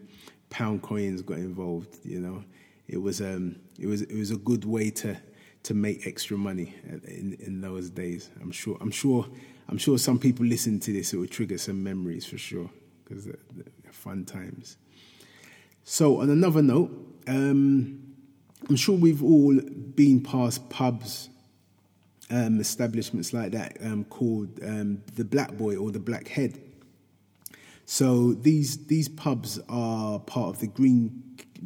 pound 0.51 0.83
coins 0.83 1.23
got 1.23 1.39
involved. 1.39 1.97
You 2.03 2.19
know, 2.19 2.43
it 2.87 3.01
was 3.01 3.19
um, 3.19 3.55
it 3.79 3.87
was 3.87 4.03
it 4.03 4.15
was 4.15 4.29
a 4.29 4.37
good 4.37 4.63
way 4.63 4.91
to 4.91 5.17
to 5.63 5.73
make 5.73 6.05
extra 6.05 6.37
money 6.37 6.75
in, 6.85 7.35
in 7.39 7.61
those 7.61 7.89
days. 7.89 8.29
I'm 8.39 8.51
sure 8.51 8.77
I'm 8.79 8.91
sure 8.91 9.25
I'm 9.67 9.79
sure 9.79 9.97
some 9.97 10.19
people 10.19 10.45
listen 10.45 10.79
to 10.81 10.93
this, 10.93 11.13
it 11.13 11.17
will 11.17 11.25
trigger 11.25 11.57
some 11.57 11.83
memories 11.83 12.27
for 12.27 12.37
sure 12.37 12.69
because 13.03 13.25
they're, 13.25 13.39
they're 13.55 13.91
fun 13.91 14.23
times. 14.23 14.77
So 15.83 16.21
on 16.21 16.29
another 16.29 16.61
note, 16.61 16.91
um, 17.27 18.03
I'm 18.69 18.75
sure 18.75 18.95
we've 18.95 19.23
all 19.23 19.59
been 19.59 20.21
past 20.21 20.69
pubs 20.69 21.29
um, 22.31 22.59
establishments 22.59 23.33
like 23.33 23.51
that 23.51 23.77
um, 23.83 24.05
called 24.05 24.59
um, 24.63 25.03
the 25.15 25.25
Black 25.25 25.57
Boy 25.57 25.75
or 25.75 25.91
the 25.91 25.99
Black 25.99 26.27
Head. 26.27 26.59
So 27.85 28.33
these 28.33 28.85
these 28.87 29.09
pubs 29.09 29.59
are 29.69 30.19
part 30.19 30.55
of 30.55 30.59
the 30.59 30.67
Green. 30.67 31.23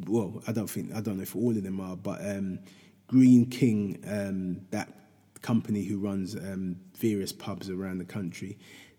Well, 0.07 0.41
I 0.47 0.51
don't 0.51 0.69
think 0.69 0.93
I 0.93 1.01
don't 1.01 1.17
know 1.17 1.23
if 1.23 1.35
all 1.35 1.51
of 1.51 1.63
them 1.63 1.79
are, 1.79 1.95
but 1.95 2.19
um, 2.25 2.59
Greene 3.07 3.45
King, 3.45 4.03
um, 4.07 4.61
that 4.71 4.91
company 5.41 5.83
who 5.83 5.99
runs 5.99 6.33
various 6.97 7.31
pubs 7.31 7.69
around 7.69 7.99
the 7.99 8.05
country, 8.05 8.57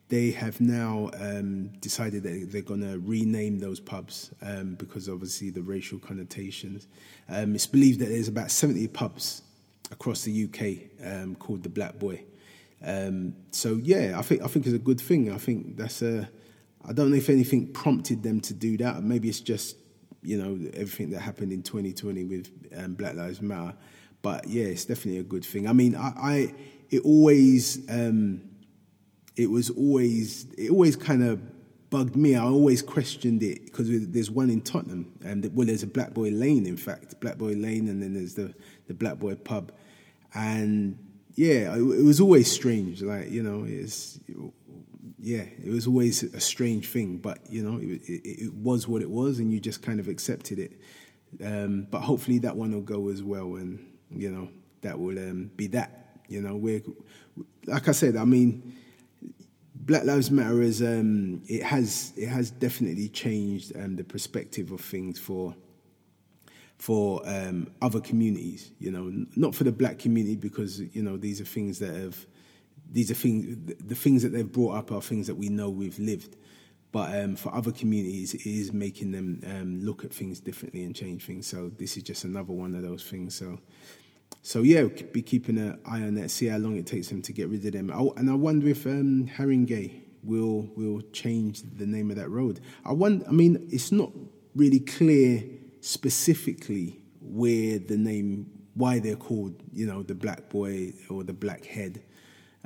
they 0.09 0.31
have 0.31 0.61
now 0.61 1.11
um, 1.19 1.69
decided 1.81 2.23
that 2.23 2.53
they're 2.53 2.63
going 2.63 2.81
to 2.81 2.99
rename 3.01 3.59
those 3.59 3.81
pubs 3.81 4.31
um, 4.43 4.77
because 4.77 5.09
obviously 5.09 5.51
the 5.51 5.63
racial 5.63 5.99
connotations. 5.99 6.87
Um, 7.29 7.55
it's 7.57 7.67
believed 7.67 7.99
that 8.01 8.09
there's 8.09 8.29
about 8.29 8.53
70 8.53 8.87
pubs 8.89 9.43
across 9.91 10.23
the 10.23 10.45
UK 10.45 11.07
um, 11.07 11.35
called 11.37 11.63
the 11.63 11.69
Black 11.69 11.99
Boy. 11.99 12.25
Um, 12.85 13.35
so 13.51 13.81
yeah, 13.83 14.19
I 14.19 14.23
think 14.23 14.43
I 14.43 14.47
think 14.49 14.67
it's 14.67 14.75
a 14.75 14.79
good 14.79 15.01
thing. 15.01 15.33
I 15.33 15.39
think 15.39 15.77
that's 15.77 16.03
a. 16.03 16.29
I 16.89 16.93
don't 16.93 17.11
know 17.11 17.17
if 17.17 17.31
anything 17.31 17.73
prompted 17.73 18.23
them 18.23 18.41
to 18.43 18.55
do 18.55 18.77
that. 18.79 19.03
Maybe 19.03 19.29
it's 19.29 19.41
just 19.41 19.77
you 20.23 20.41
know 20.41 20.71
everything 20.75 21.11
that 21.11 21.21
happened 21.21 21.53
in 21.53 21.63
2020 21.63 22.25
with 22.25 22.51
um, 22.77 22.95
Black 22.95 23.15
Lives 23.15 23.41
Matter. 23.41 23.75
But 24.23 24.49
yeah, 24.49 24.65
it's 24.65 24.85
definitely 24.85 25.21
a 25.21 25.25
good 25.25 25.45
thing. 25.45 25.69
I 25.69 25.73
mean, 25.73 25.95
I, 25.95 26.13
I 26.17 26.55
it 26.91 27.03
always 27.05 27.89
um, 27.91 28.43
it 29.37 29.51
was 29.51 29.71
always 29.71 30.47
it 30.59 30.71
always 30.71 30.97
kind 30.97 31.23
of 31.23 31.41
bugged 31.91 32.17
me. 32.17 32.35
I 32.35 32.43
always 32.43 32.83
questioned 32.83 33.43
it 33.43 33.65
because 33.65 33.89
there's 34.09 34.31
one 34.31 34.51
in 34.51 34.61
Tottenham, 34.61 35.13
and 35.25 35.49
well, 35.55 35.67
there's 35.67 35.83
a 35.83 35.87
Black 35.87 36.13
Boy 36.13 36.31
Lane, 36.31 36.67
in 36.67 36.77
fact, 36.77 37.21
Black 37.21 37.39
Boy 37.39 37.53
Lane, 37.53 37.89
and 37.89 38.03
then 38.03 38.15
there's 38.15 38.35
the 38.35 38.55
the 38.87 38.95
Black 38.95 39.19
Boy 39.19 39.35
Pub, 39.35 39.73
and 40.35 40.99
yeah, 41.35 41.75
it, 41.75 41.81
it 41.81 42.05
was 42.05 42.21
always 42.21 42.51
strange. 42.51 43.03
Like 43.03 43.31
you 43.31 43.43
know, 43.43 43.65
it's 43.67 44.19
yeah, 45.19 45.45
it 45.65 45.71
was 45.71 45.87
always 45.87 46.23
a 46.23 46.41
strange 46.41 46.89
thing, 46.89 47.19
but 47.19 47.39
you 47.51 47.63
know, 47.63 47.79
it, 47.79 48.03
it, 48.09 48.45
it 48.45 48.55
was 48.55 48.87
what 48.87 49.03
it 49.03 49.11
was, 49.11 49.39
and 49.39 49.53
you 49.53 49.61
just 49.61 49.83
kind 49.83 50.01
of 50.01 50.09
accepted 50.09 50.59
it. 50.59 50.73
Um, 51.45 51.87
but 51.91 52.01
hopefully, 52.01 52.39
that 52.41 52.57
one 52.57 52.73
will 52.73 52.81
go 52.81 53.09
as 53.09 53.23
well, 53.23 53.57
and 53.57 53.85
you 54.11 54.31
know, 54.31 54.49
that 54.83 54.99
will 54.99 55.19
um, 55.19 55.51
be 55.57 55.67
that. 55.69 56.21
You 56.29 56.41
know, 56.41 56.57
we're 56.57 56.83
like 57.67 57.89
I 57.89 57.93
said, 57.93 58.17
I 58.17 58.25
mean 58.25 58.77
Black 59.87 60.05
Lives 60.05 60.33
Matter 60.33 60.63
is 60.63 60.83
um, 60.83 61.43
it 61.47 61.63
has 61.63 62.13
it 62.17 62.27
has 62.29 62.51
definitely 62.51 63.09
changed 63.09 63.77
um, 63.77 63.95
the 63.95 64.03
perspective 64.03 64.73
of 64.73 64.81
things 64.81 65.19
for 65.19 65.55
for 66.79 67.23
um, 67.27 67.69
other 67.83 68.01
communities. 68.01 68.73
You 68.79 68.91
know, 68.91 69.27
not 69.37 69.55
for 69.55 69.65
the 69.65 69.73
black 69.73 69.99
community 69.99 70.37
because 70.37 70.81
you 70.81 71.03
know 71.03 71.17
these 71.17 71.41
are 71.41 71.45
things 71.45 71.79
that 71.79 71.95
have 71.95 72.27
these 72.91 73.11
are 73.11 73.15
things 73.15 73.57
the 73.85 73.95
things 73.95 74.23
that 74.23 74.31
they've 74.31 74.51
brought 74.51 74.77
up 74.77 74.93
are 74.93 75.03
things 75.03 75.27
that 75.27 75.37
we 75.37 75.49
know 75.49 75.71
we've 75.71 75.99
lived. 75.99 76.37
But 76.93 77.15
um, 77.21 77.37
for 77.37 77.55
other 77.55 77.73
communities, 77.73 78.33
it 78.33 78.47
is 78.47 78.73
making 78.73 79.11
them 79.11 79.43
um, 79.45 79.81
look 79.85 80.05
at 80.05 80.15
things 80.15 80.41
differently 80.41 80.85
and 80.85 80.95
change 80.95 81.27
things. 81.27 81.47
So 81.47 81.71
this 81.77 81.97
is 81.97 82.03
just 82.03 82.25
another 82.25 82.53
one 82.53 82.75
of 82.75 82.83
those 82.83 83.03
things. 83.03 83.35
So 83.35 83.59
so 84.43 84.63
yeah, 84.63 84.85
be 84.85 85.23
keeping 85.23 85.59
an 85.59 85.81
eye 85.85 86.03
on 86.03 86.15
that, 86.15 86.31
see 86.31 86.47
how 86.47 86.59
long 86.59 86.77
it 86.77 86.87
takes 86.87 87.09
them 87.09 87.21
to 87.23 87.33
get 87.33 87.49
rid 87.49 87.65
of 87.67 87.73
them. 87.73 87.91
and 87.91 88.31
I 88.31 88.35
wonder 88.35 88.69
if 88.69 88.87
um, 88.87 89.29
Haringey 89.37 90.03
will 90.23 90.69
will 90.77 91.01
change 91.13 91.63
the 91.63 91.87
name 91.87 92.11
of 92.11 92.17
that 92.17 92.29
road. 92.29 92.61
I 92.85 92.93
wonder. 92.93 93.27
I 93.29 93.33
mean, 93.33 93.67
it's 93.71 93.91
not 93.91 94.13
really 94.55 94.81
clear 94.81 95.43
specifically 95.87 96.99
where 97.21 97.79
the 97.79 97.97
name, 97.97 98.51
why 98.75 98.99
they're 98.99 99.15
called, 99.15 99.55
you 99.73 99.87
know, 99.87 100.03
the 100.03 100.17
Black 100.17 100.49
Boy 100.49 100.93
or 101.09 101.23
the 101.23 101.33
Black 101.33 101.65
Head. 101.65 102.03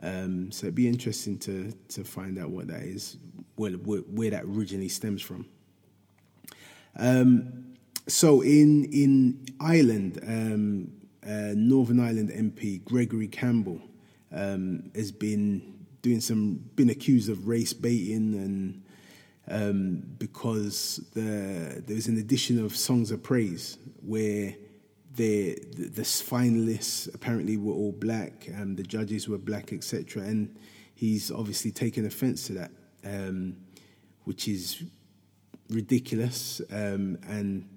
Um, 0.03 0.51
so 0.51 0.67
it'd 0.67 0.75
be 0.75 0.89
interesting 0.89 1.39
to 1.41 1.73
to 1.89 2.03
find 2.03 2.39
out 2.39 2.49
what 2.49 2.69
that 2.69 2.83
is, 2.83 3.19
where 3.57 3.73
where, 3.73 4.01
where 4.01 4.31
that 4.31 4.45
originally 4.45 4.89
stems 4.89 5.21
from. 5.21 5.45
Um, 6.97 7.75
so 8.09 8.41
in 8.41 8.87
in 8.87 9.45
Ireland, 9.61 10.19
um, 10.27 10.91
uh, 11.23 11.53
Northern 11.55 12.01
Ireland 12.01 12.31
MP 12.31 12.83
Gregory 12.83 13.29
Campbell 13.29 13.83
um, 14.33 14.91
has 14.95 15.13
been 15.13 15.75
doing 16.01 16.21
some, 16.21 16.55
been 16.75 16.89
accused 16.89 17.29
of 17.29 17.47
race 17.47 17.75
baiting 17.75 18.35
and 18.35 18.83
um, 19.51 20.03
because 20.19 21.05
the, 21.15 21.83
there 21.87 21.97
was 21.97 22.07
an 22.07 22.19
edition 22.19 22.65
of 22.65 22.77
Songs 22.77 23.11
of 23.11 23.23
Praise 23.23 23.79
where 24.03 24.55
the, 25.15 25.59
the, 25.77 25.89
the 25.89 26.03
finalists 26.03 27.13
apparently 27.15 27.57
were 27.57 27.75
all 27.75 27.93
black 27.93 28.47
and 28.47 28.77
the 28.77 28.83
judges 28.83 29.29
were 29.29 29.39
black, 29.39 29.73
etc. 29.73 30.23
And 30.23 30.57
he's 30.95 31.31
obviously 31.31 31.73
taken 31.73 32.07
offence 32.07 32.47
to 32.47 32.53
that, 32.55 32.71
um, 33.05 33.57
which 34.25 34.49
is 34.49 34.85
ridiculous 35.69 36.61
um, 36.71 37.19
and 37.27 37.69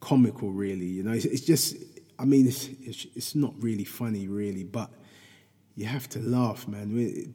comical, 0.00 0.50
really. 0.50 0.86
You 0.86 1.02
know, 1.02 1.12
it's, 1.12 1.26
it's 1.26 1.44
just 1.44 1.76
I 2.18 2.24
mean, 2.24 2.48
it's, 2.48 2.68
it's, 2.80 3.06
it's 3.14 3.34
not 3.34 3.54
really 3.60 3.84
funny, 3.84 4.26
really, 4.26 4.64
but 4.64 4.90
you 5.76 5.86
have 5.86 6.08
to 6.10 6.18
laugh, 6.18 6.66
man. 6.66 7.32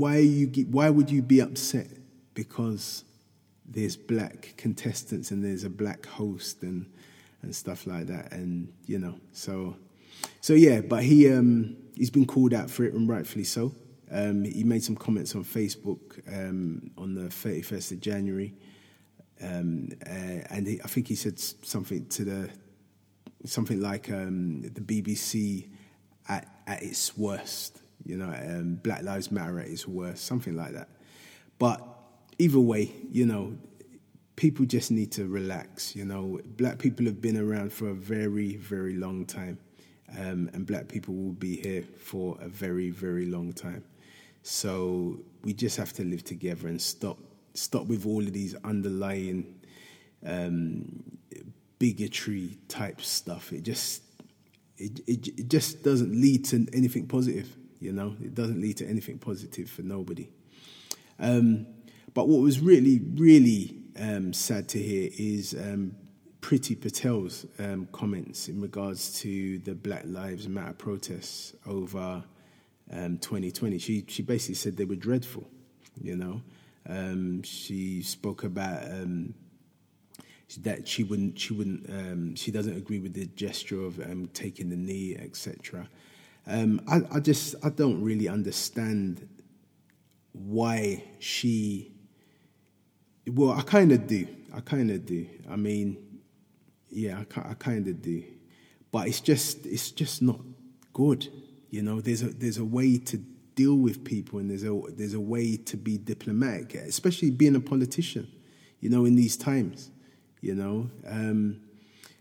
Why 0.00 0.18
you 0.18 0.46
why 0.70 0.90
would 0.90 1.10
you 1.10 1.22
be 1.22 1.40
upset 1.40 1.88
because 2.34 3.04
there's 3.64 3.96
black 3.96 4.54
contestants 4.56 5.30
and 5.30 5.44
there's 5.44 5.64
a 5.64 5.70
black 5.70 6.06
host 6.06 6.62
and 6.62 6.86
and 7.42 7.54
stuff 7.54 7.86
like 7.86 8.06
that, 8.06 8.32
and 8.32 8.72
you 8.86 8.98
know, 8.98 9.16
so 9.32 9.76
so 10.40 10.54
yeah. 10.54 10.80
But 10.80 11.02
he 11.02 11.30
um, 11.32 11.76
he's 11.96 12.10
been 12.10 12.26
called 12.26 12.54
out 12.54 12.70
for 12.70 12.84
it, 12.84 12.94
and 12.94 13.08
rightfully 13.08 13.44
so. 13.44 13.74
Um, 14.12 14.44
he 14.44 14.64
made 14.64 14.82
some 14.82 14.96
comments 14.96 15.36
on 15.36 15.44
Facebook 15.44 16.20
um, 16.26 16.90
on 16.98 17.14
the 17.14 17.28
31st 17.28 17.92
of 17.92 18.00
January 18.00 18.52
um, 19.42 19.88
uh, 20.06 20.44
and 20.50 20.66
he, 20.66 20.80
I 20.82 20.86
think 20.86 21.08
he 21.08 21.14
said 21.14 21.38
something 21.38 22.06
to 22.06 22.24
the 22.24 22.50
something 23.46 23.80
like 23.80 24.10
um, 24.10 24.62
the 24.62 24.80
BBC 24.80 25.68
at, 26.28 26.46
at 26.66 26.82
its 26.82 27.16
worst. 27.16 27.80
You 28.04 28.16
know, 28.16 28.32
um, 28.32 28.74
Black 28.82 29.02
Lives 29.02 29.30
Matter 29.30 29.60
at 29.60 29.68
its 29.68 29.86
worst, 29.86 30.24
something 30.24 30.56
like 30.56 30.72
that. 30.72 30.88
But 31.58 31.86
either 32.38 32.58
way, 32.58 32.92
you 33.10 33.26
know, 33.26 33.56
people 34.36 34.64
just 34.64 34.90
need 34.90 35.12
to 35.12 35.26
relax. 35.26 35.94
You 35.94 36.06
know, 36.06 36.40
black 36.56 36.78
people 36.78 37.04
have 37.06 37.20
been 37.20 37.36
around 37.36 37.72
for 37.72 37.88
a 37.90 37.94
very, 37.94 38.56
very 38.56 38.96
long 38.96 39.26
time, 39.26 39.58
um, 40.18 40.50
and 40.54 40.66
black 40.66 40.88
people 40.88 41.14
will 41.14 41.32
be 41.32 41.56
here 41.56 41.84
for 41.98 42.38
a 42.40 42.48
very, 42.48 42.90
very 42.90 43.26
long 43.26 43.52
time. 43.52 43.84
So 44.42 45.20
we 45.42 45.52
just 45.52 45.76
have 45.76 45.92
to 45.94 46.04
live 46.04 46.24
together 46.24 46.68
and 46.68 46.80
stop 46.80 47.18
stop 47.52 47.86
with 47.86 48.06
all 48.06 48.22
of 48.22 48.32
these 48.32 48.54
underlying 48.64 49.60
um, 50.24 51.02
bigotry 51.78 52.56
type 52.68 53.00
stuff. 53.02 53.52
It 53.52 53.62
just 53.62 54.02
it, 54.78 55.00
it 55.06 55.28
it 55.28 55.48
just 55.48 55.82
doesn't 55.82 56.12
lead 56.12 56.46
to 56.46 56.66
anything 56.72 57.06
positive. 57.06 57.54
You 57.80 57.92
know, 57.92 58.14
it 58.22 58.34
doesn't 58.34 58.60
lead 58.60 58.76
to 58.76 58.86
anything 58.86 59.18
positive 59.18 59.68
for 59.68 59.82
nobody. 59.82 60.28
Um, 61.18 61.66
but 62.12 62.28
what 62.28 62.40
was 62.40 62.60
really, 62.60 63.00
really 63.14 63.76
um, 63.98 64.32
sad 64.32 64.68
to 64.70 64.78
hear 64.78 65.10
is 65.18 65.54
um, 65.54 65.96
Priti 66.40 66.78
Patel's 66.78 67.46
um, 67.58 67.88
comments 67.90 68.48
in 68.48 68.60
regards 68.60 69.18
to 69.20 69.58
the 69.60 69.74
Black 69.74 70.02
Lives 70.04 70.46
Matter 70.46 70.74
protests 70.74 71.54
over 71.66 72.22
2020. 72.90 73.74
Um, 73.74 73.78
she 73.78 74.04
she 74.08 74.22
basically 74.22 74.56
said 74.56 74.76
they 74.76 74.84
were 74.84 74.96
dreadful. 74.96 75.48
You 76.00 76.16
know, 76.16 76.42
um, 76.86 77.42
she 77.42 78.02
spoke 78.02 78.44
about 78.44 78.84
um, 78.90 79.34
that 80.58 80.86
she 80.86 81.04
wouldn't 81.04 81.38
she 81.38 81.52
wouldn't 81.54 82.38
she 82.38 82.50
doesn't 82.50 82.76
agree 82.76 82.98
with 82.98 83.14
the 83.14 83.26
gesture 83.26 83.82
of 83.82 84.00
taking 84.34 84.68
the 84.68 84.76
knee, 84.76 85.16
etc. 85.16 85.88
I, 86.46 87.02
I 87.12 87.20
just 87.20 87.54
I 87.62 87.70
don't 87.70 88.02
really 88.02 88.28
understand 88.28 89.28
why 90.32 91.04
she 91.18 91.92
well, 93.26 93.52
I 93.52 93.62
kind 93.62 93.92
of 93.92 94.06
do. 94.06 94.26
I 94.52 94.60
kind 94.60 94.90
of 94.90 95.06
do. 95.06 95.26
I 95.48 95.56
mean, 95.56 96.20
yeah, 96.90 97.22
I, 97.36 97.50
I 97.50 97.54
kind 97.54 97.86
of 97.88 98.02
do. 98.02 98.24
But 98.90 99.08
it's 99.08 99.20
just, 99.20 99.66
it's 99.66 99.90
just 99.90 100.22
not 100.22 100.40
good. 100.92 101.28
You 101.70 101.82
know, 101.82 102.00
there's 102.00 102.22
a 102.22 102.28
there's 102.28 102.58
a 102.58 102.64
way 102.64 102.98
to 102.98 103.18
deal 103.54 103.76
with 103.76 104.04
people, 104.04 104.40
and 104.40 104.50
there's 104.50 104.64
a 104.64 104.80
there's 104.90 105.14
a 105.14 105.20
way 105.20 105.56
to 105.56 105.76
be 105.76 105.98
diplomatic, 105.98 106.74
especially 106.74 107.30
being 107.30 107.54
a 107.54 107.60
politician. 107.60 108.28
You 108.80 108.90
know, 108.90 109.04
in 109.04 109.14
these 109.14 109.36
times. 109.36 109.90
You 110.40 110.54
know, 110.54 110.90
um, 111.06 111.60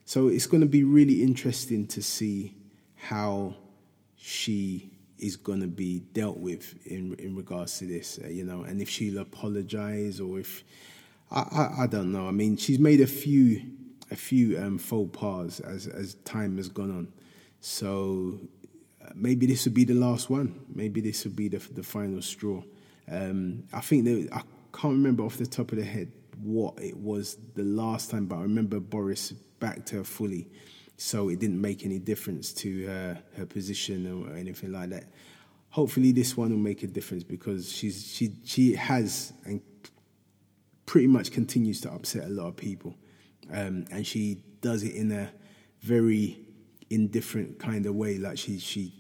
so 0.03 0.27
it's 0.27 0.45
going 0.45 0.59
to 0.61 0.67
be 0.67 0.83
really 0.83 1.23
interesting 1.23 1.87
to 1.87 2.01
see 2.03 2.53
how 2.95 3.55
she 4.19 4.91
is 5.17 5.35
going 5.35 5.61
to 5.61 5.67
be 5.67 5.99
dealt 6.13 6.37
with 6.37 6.75
in 6.85 7.15
in 7.15 7.35
regards 7.35 7.79
to 7.79 7.85
this. 7.85 8.19
Uh, 8.23 8.27
you 8.27 8.43
know, 8.43 8.63
and 8.63 8.81
if 8.81 8.89
she'll 8.89 9.19
apologize 9.19 10.19
or 10.19 10.39
if 10.39 10.63
I, 11.31 11.41
I, 11.41 11.83
I, 11.83 11.87
don't 11.87 12.11
know. 12.11 12.27
I 12.27 12.31
mean, 12.31 12.57
she's 12.57 12.79
made 12.79 13.01
a 13.01 13.07
few 13.07 13.61
a 14.11 14.15
few 14.15 14.59
um, 14.59 14.77
faux 14.77 15.17
pas 15.17 15.59
as 15.59 15.87
as 15.87 16.15
time 16.25 16.57
has 16.57 16.69
gone 16.69 16.91
on. 16.91 17.07
So 17.61 18.39
uh, 19.03 19.11
maybe 19.15 19.45
this 19.45 19.65
would 19.65 19.73
be 19.73 19.83
the 19.83 19.93
last 19.93 20.29
one. 20.29 20.65
Maybe 20.73 21.01
this 21.01 21.23
would 21.23 21.35
be 21.35 21.47
the 21.47 21.59
the 21.59 21.83
final 21.83 22.21
straw. 22.21 22.61
Um, 23.11 23.63
I 23.73 23.81
think 23.81 24.05
that 24.05 24.29
I 24.31 24.41
can't 24.73 24.93
remember 24.93 25.23
off 25.23 25.37
the 25.37 25.47
top 25.47 25.71
of 25.71 25.77
the 25.77 25.83
head 25.83 26.11
what 26.41 26.79
it 26.79 26.95
was 26.95 27.37
the 27.55 27.63
last 27.63 28.11
time, 28.11 28.25
but 28.25 28.37
I 28.37 28.41
remember 28.43 28.79
Boris 28.79 29.31
backed 29.59 29.89
her 29.89 30.03
fully, 30.03 30.47
so 30.99 31.29
it 31.29 31.39
didn't 31.39 31.61
make 31.61 31.85
any 31.85 31.97
difference 31.97 32.51
to 32.51 32.85
her 32.87 33.23
her 33.37 33.45
position 33.45 34.05
or 34.11 34.35
anything 34.35 34.71
like 34.73 34.89
that. 34.89 35.05
Hopefully, 35.69 36.11
this 36.11 36.35
one 36.35 36.49
will 36.51 36.57
make 36.57 36.83
a 36.83 36.87
difference 36.87 37.23
because 37.23 37.71
she's 37.71 38.05
she 38.05 38.33
she 38.43 38.75
has 38.75 39.31
and 39.45 39.61
pretty 40.85 41.07
much 41.07 41.31
continues 41.31 41.79
to 41.81 41.91
upset 41.91 42.25
a 42.25 42.29
lot 42.29 42.47
of 42.47 42.57
people. 42.57 42.95
Um, 43.51 43.85
and 43.91 44.05
she 44.05 44.43
does 44.61 44.83
it 44.83 44.93
in 44.95 45.11
a 45.11 45.31
very 45.81 46.37
indifferent 46.89 47.59
kind 47.59 47.85
of 47.85 47.95
way. 47.95 48.17
Like 48.17 48.37
she 48.37 48.59
she 48.59 48.93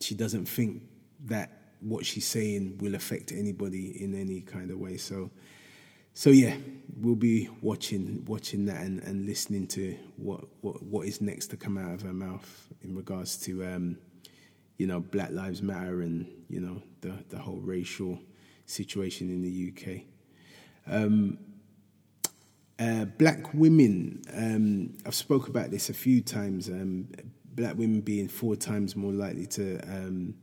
she 0.00 0.14
doesn't 0.14 0.46
think 0.46 0.82
that 1.24 1.50
what 1.80 2.04
she's 2.04 2.26
saying 2.26 2.76
will 2.78 2.94
affect 2.94 3.32
anybody 3.32 4.02
in 4.02 4.14
any 4.14 4.42
kind 4.42 4.70
of 4.70 4.78
way. 4.78 4.98
So 4.98 5.30
so 6.18 6.30
yeah, 6.30 6.56
we'll 7.00 7.14
be 7.14 7.48
watching 7.62 8.24
watching 8.26 8.66
that 8.66 8.80
and, 8.80 9.00
and 9.04 9.24
listening 9.24 9.68
to 9.68 9.96
what, 10.16 10.40
what 10.62 10.82
what 10.82 11.06
is 11.06 11.20
next 11.20 11.46
to 11.46 11.56
come 11.56 11.78
out 11.78 11.92
of 11.92 12.02
her 12.02 12.12
mouth 12.12 12.66
in 12.82 12.96
regards 12.96 13.36
to 13.36 13.64
um, 13.64 13.96
you 14.78 14.88
know 14.88 14.98
Black 14.98 15.30
Lives 15.30 15.62
Matter 15.62 16.02
and 16.02 16.26
you 16.48 16.58
know 16.58 16.82
the 17.02 17.12
the 17.28 17.38
whole 17.38 17.60
racial 17.60 18.18
situation 18.66 19.30
in 19.30 19.42
the 19.42 19.72
UK. 19.72 20.02
Um, 20.92 21.38
uh, 22.80 23.04
black 23.04 23.54
women, 23.54 24.20
um, 24.34 24.98
I've 25.06 25.14
spoke 25.14 25.46
about 25.46 25.70
this 25.70 25.88
a 25.88 25.94
few 25.94 26.20
times. 26.20 26.68
Um, 26.68 27.10
black 27.54 27.76
women 27.76 28.00
being 28.00 28.26
four 28.26 28.56
times 28.56 28.96
more 28.96 29.12
likely 29.12 29.46
to 29.46 29.78
um, 29.82 30.34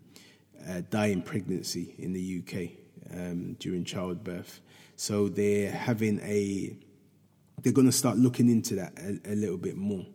uh, 0.69 0.83
die 0.89 1.07
in 1.07 1.21
pregnancy 1.21 1.95
in 1.97 2.13
the 2.13 2.41
UK 2.41 2.69
um, 3.13 3.57
during 3.59 3.83
childbirth. 3.83 4.61
So 4.95 5.27
they're 5.29 5.71
having 5.71 6.19
a, 6.21 6.75
they're 7.61 7.73
going 7.73 7.87
to 7.87 7.93
start 7.93 8.17
looking 8.17 8.49
into 8.49 8.75
that 8.75 8.97
a, 8.97 9.33
a 9.33 9.35
little 9.35 9.57
bit 9.57 9.77
more. 9.77 10.05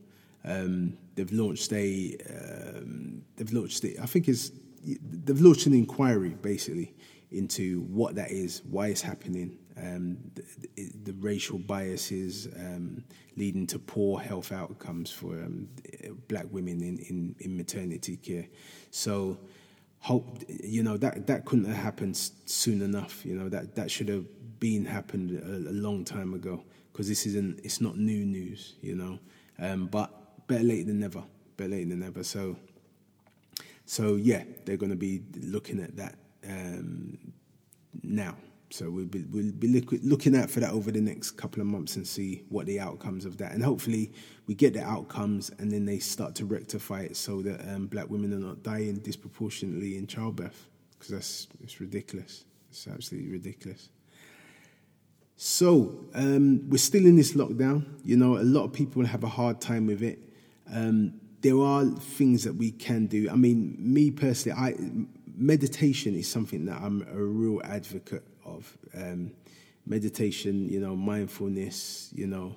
Um, 0.45 0.97
they've 1.15 1.33
launched 1.33 1.73
a, 1.73 2.17
um, 2.31 3.23
they've 3.37 3.53
launched 3.53 3.85
it. 3.85 3.99
I 4.01 4.07
think 4.07 4.29
it's, 4.29 4.51
they've 4.83 5.41
launched 5.41 5.67
an 5.67 5.75
inquiry 5.75 6.31
basically 6.31 6.95
into 7.31 7.83
what 7.83 8.15
that 8.17 8.31
is, 8.31 8.63
why 8.71 8.89
it's 8.89 9.03
happening, 9.03 9.59
um, 9.77 10.19
the, 10.35 10.91
the, 11.05 11.13
racial 11.15 11.59
biases 11.59 12.49
um, 12.57 13.05
leading 13.37 13.67
to 13.69 13.79
poor 13.79 14.21
health 14.21 14.53
outcomes 14.53 15.11
for 15.11 15.33
um, 15.35 15.69
black 16.29 16.47
women 16.51 16.83
in, 16.83 16.99
in, 16.99 17.37
in, 17.39 17.57
maternity 17.57 18.17
care. 18.17 18.47
So, 18.91 19.39
hope 20.01 20.39
you 20.49 20.83
know 20.83 20.97
that 20.97 21.27
that 21.27 21.45
couldn't 21.45 21.67
have 21.67 21.77
happened 21.77 22.17
soon 22.47 22.83
enough. 22.83 23.25
You 23.25 23.37
know 23.37 23.49
that 23.49 23.75
that 23.77 23.91
should 23.91 24.09
have 24.09 24.27
been 24.61 24.85
happened 24.85 25.33
a, 25.33 25.71
a 25.71 25.75
long 25.75 26.05
time 26.05 26.35
ago 26.35 26.63
because 26.93 27.09
this 27.09 27.27
isn't 27.27 27.61
it's 27.65 27.81
not 27.81 27.97
new 27.97 28.25
news. 28.25 28.77
You 28.81 28.95
know, 28.95 29.19
um, 29.59 29.87
but 29.87 30.47
better 30.47 30.65
late 30.65 30.87
than 30.87 31.01
never. 31.01 31.23
Better 31.57 31.71
late 31.71 31.89
than 31.89 32.01
never. 32.01 32.23
So, 32.23 32.57
so 33.85 34.17
yeah, 34.17 34.45
they're 34.65 34.77
going 34.77 34.91
to 34.91 34.97
be 34.97 35.23
looking 35.43 35.81
at 35.81 35.97
that 35.97 36.15
um, 36.47 37.19
now. 38.03 38.37
So 38.73 38.89
we'll 38.89 39.07
be, 39.07 39.25
we'll 39.31 39.51
be 39.51 39.67
looking 40.03 40.37
out 40.37 40.49
for 40.49 40.61
that 40.61 40.73
over 40.73 40.93
the 40.93 41.01
next 41.01 41.33
couple 41.33 41.61
of 41.61 41.67
months 41.67 41.97
and 41.97 42.07
see 42.07 42.45
what 42.51 42.67
the 42.67 42.79
outcomes 42.79 43.25
of 43.25 43.37
that. 43.39 43.51
And 43.53 43.65
hopefully 43.65 44.13
we 44.47 44.55
get 44.55 44.75
the 44.75 44.83
outcomes 44.83 45.51
and 45.59 45.73
then 45.73 45.85
they 45.85 45.99
start 45.99 46.37
to 46.37 46.45
rectify 46.45 47.01
it 47.01 47.17
so 47.17 47.43
that 47.43 47.61
um, 47.69 47.89
black 47.89 48.09
women 48.09 48.33
are 48.33 48.39
not 48.39 48.63
dying 48.63 48.99
disproportionately 48.99 49.97
in 49.97 50.07
childbirth 50.07 50.69
because 50.93 51.09
that's 51.09 51.49
it's 51.61 51.81
ridiculous. 51.81 52.45
It's 52.71 52.87
absolutely 52.87 53.33
ridiculous. 53.33 53.89
So 55.43 56.05
um, 56.13 56.69
we're 56.69 56.77
still 56.77 57.07
in 57.07 57.17
this 57.17 57.33
lockdown. 57.33 57.87
You 58.05 58.19
know, 58.19 58.37
a 58.37 58.45
lot 58.45 58.65
of 58.65 58.75
people 58.75 59.07
have 59.07 59.25
a 59.25 59.29
hard 59.29 59.59
time 59.59 59.87
with 59.87 60.03
it. 60.03 60.19
Um, 60.71 61.15
there 61.41 61.59
are 61.59 61.87
things 61.87 62.45
that 62.45 62.57
we 62.57 62.73
can 62.73 63.07
do. 63.07 63.27
I 63.31 63.37
mean, 63.37 63.75
me 63.79 64.11
personally, 64.11 64.59
I 64.59 64.75
meditation 65.35 66.15
is 66.15 66.31
something 66.31 66.67
that 66.67 66.83
I'm 66.83 67.07
a 67.11 67.17
real 67.17 67.63
advocate 67.65 68.23
of. 68.45 68.77
Um, 68.95 69.33
meditation, 69.87 70.69
you 70.69 70.79
know, 70.79 70.95
mindfulness, 70.95 72.11
you 72.15 72.27
know, 72.27 72.55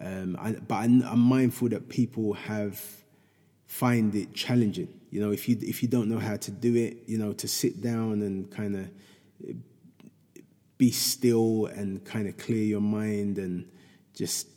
um, 0.00 0.36
I, 0.40 0.54
but 0.54 0.74
I'm, 0.74 1.02
I'm, 1.04 1.20
mindful 1.20 1.68
that 1.68 1.88
people 1.88 2.32
have 2.32 2.82
find 3.68 4.12
it 4.16 4.34
challenging. 4.34 4.88
You 5.12 5.20
know, 5.20 5.30
if 5.30 5.48
you 5.48 5.56
if 5.60 5.84
you 5.84 5.88
don't 5.88 6.08
know 6.08 6.18
how 6.18 6.34
to 6.34 6.50
do 6.50 6.74
it, 6.74 7.04
you 7.06 7.16
know, 7.16 7.32
to 7.34 7.46
sit 7.46 7.80
down 7.80 8.22
and 8.22 8.50
kind 8.50 8.74
of 8.74 9.54
be 10.78 10.90
still 10.90 11.66
and 11.66 12.04
kind 12.04 12.28
of 12.28 12.36
clear 12.36 12.62
your 12.62 12.80
mind 12.80 13.38
and 13.38 13.70
just 14.14 14.48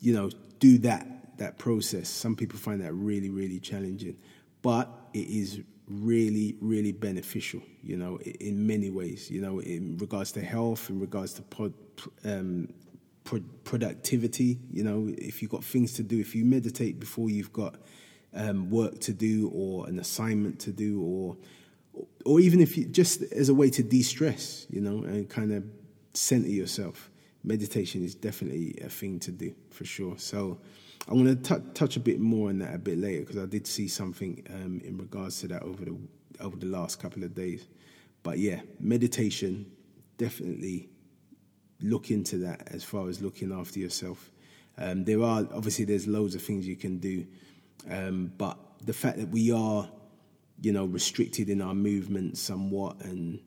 you 0.00 0.14
know 0.14 0.30
do 0.58 0.78
that 0.78 1.38
that 1.38 1.58
process. 1.58 2.08
Some 2.08 2.36
people 2.36 2.58
find 2.58 2.80
that 2.82 2.92
really 2.92 3.30
really 3.30 3.60
challenging, 3.60 4.16
but 4.62 4.88
it 5.12 5.28
is 5.28 5.60
really, 5.88 6.56
really 6.60 6.92
beneficial, 6.92 7.60
you 7.82 7.96
know, 7.96 8.18
in 8.40 8.66
many 8.66 8.90
ways, 8.90 9.30
you 9.30 9.40
know, 9.40 9.60
in 9.60 9.96
regards 9.98 10.32
to 10.32 10.40
health, 10.40 10.88
in 10.88 11.00
regards 11.00 11.34
to 11.34 11.42
pod, 11.42 11.74
um, 12.24 12.68
pro- 13.24 13.44
productivity, 13.64 14.58
you 14.70 14.82
know, 14.82 15.12
if 15.18 15.42
you've 15.42 15.50
got 15.50 15.64
things 15.64 15.92
to 15.94 16.02
do, 16.02 16.18
if 16.18 16.34
you 16.34 16.44
meditate 16.44 16.98
before 16.98 17.28
you've 17.30 17.52
got 17.52 17.76
um, 18.34 18.70
work 18.70 19.00
to 19.00 19.12
do 19.12 19.50
or 19.54 19.86
an 19.86 19.98
assignment 19.98 20.58
to 20.60 20.72
do 20.72 21.02
or 21.02 21.36
or 22.24 22.40
even 22.40 22.60
if 22.60 22.76
you 22.76 22.84
just 22.84 23.22
as 23.32 23.48
a 23.48 23.54
way 23.54 23.70
to 23.70 23.82
de-stress, 23.82 24.66
you 24.70 24.80
know, 24.80 25.04
and 25.04 25.28
kind 25.28 25.52
of 25.52 25.64
center 26.14 26.48
yourself. 26.48 27.10
meditation 27.44 28.04
is 28.04 28.14
definitely 28.14 28.78
a 28.84 28.88
thing 28.88 29.18
to 29.18 29.32
do 29.32 29.54
for 29.70 29.84
sure. 29.84 30.16
So 30.18 30.58
I'm 31.08 31.22
going 31.22 31.42
to 31.42 31.60
touch 31.74 31.96
a 31.96 32.00
bit 32.00 32.20
more 32.20 32.50
on 32.50 32.58
that 32.60 32.74
a 32.74 32.78
bit 32.78 32.98
later 32.98 33.20
because 33.20 33.38
I 33.38 33.46
did 33.46 33.66
see 33.66 33.88
something 33.88 34.46
um, 34.50 34.80
in 34.84 34.96
regards 34.98 35.40
to 35.40 35.48
that 35.48 35.62
over 35.62 35.84
the 35.84 35.96
over 36.40 36.56
the 36.56 36.66
last 36.66 37.00
couple 37.00 37.24
of 37.24 37.34
days. 37.34 37.66
But 38.22 38.38
yeah, 38.38 38.60
meditation 38.78 39.70
definitely 40.16 40.88
look 41.80 42.10
into 42.10 42.38
that 42.38 42.68
as 42.68 42.84
far 42.84 43.08
as 43.08 43.20
looking 43.20 43.52
after 43.52 43.80
yourself. 43.80 44.30
Um, 44.78 45.04
there 45.04 45.22
are 45.22 45.46
obviously 45.52 45.84
there's 45.84 46.06
loads 46.06 46.34
of 46.34 46.42
things 46.42 46.66
you 46.66 46.76
can 46.76 46.98
do, 46.98 47.26
um, 47.90 48.32
but 48.38 48.56
the 48.84 48.92
fact 48.92 49.18
that 49.18 49.28
we 49.28 49.50
are, 49.52 49.88
you 50.62 50.72
know, 50.72 50.84
restricted 50.84 51.50
in 51.50 51.60
our 51.60 51.74
movement 51.74 52.38
somewhat 52.38 53.00
and 53.02 53.40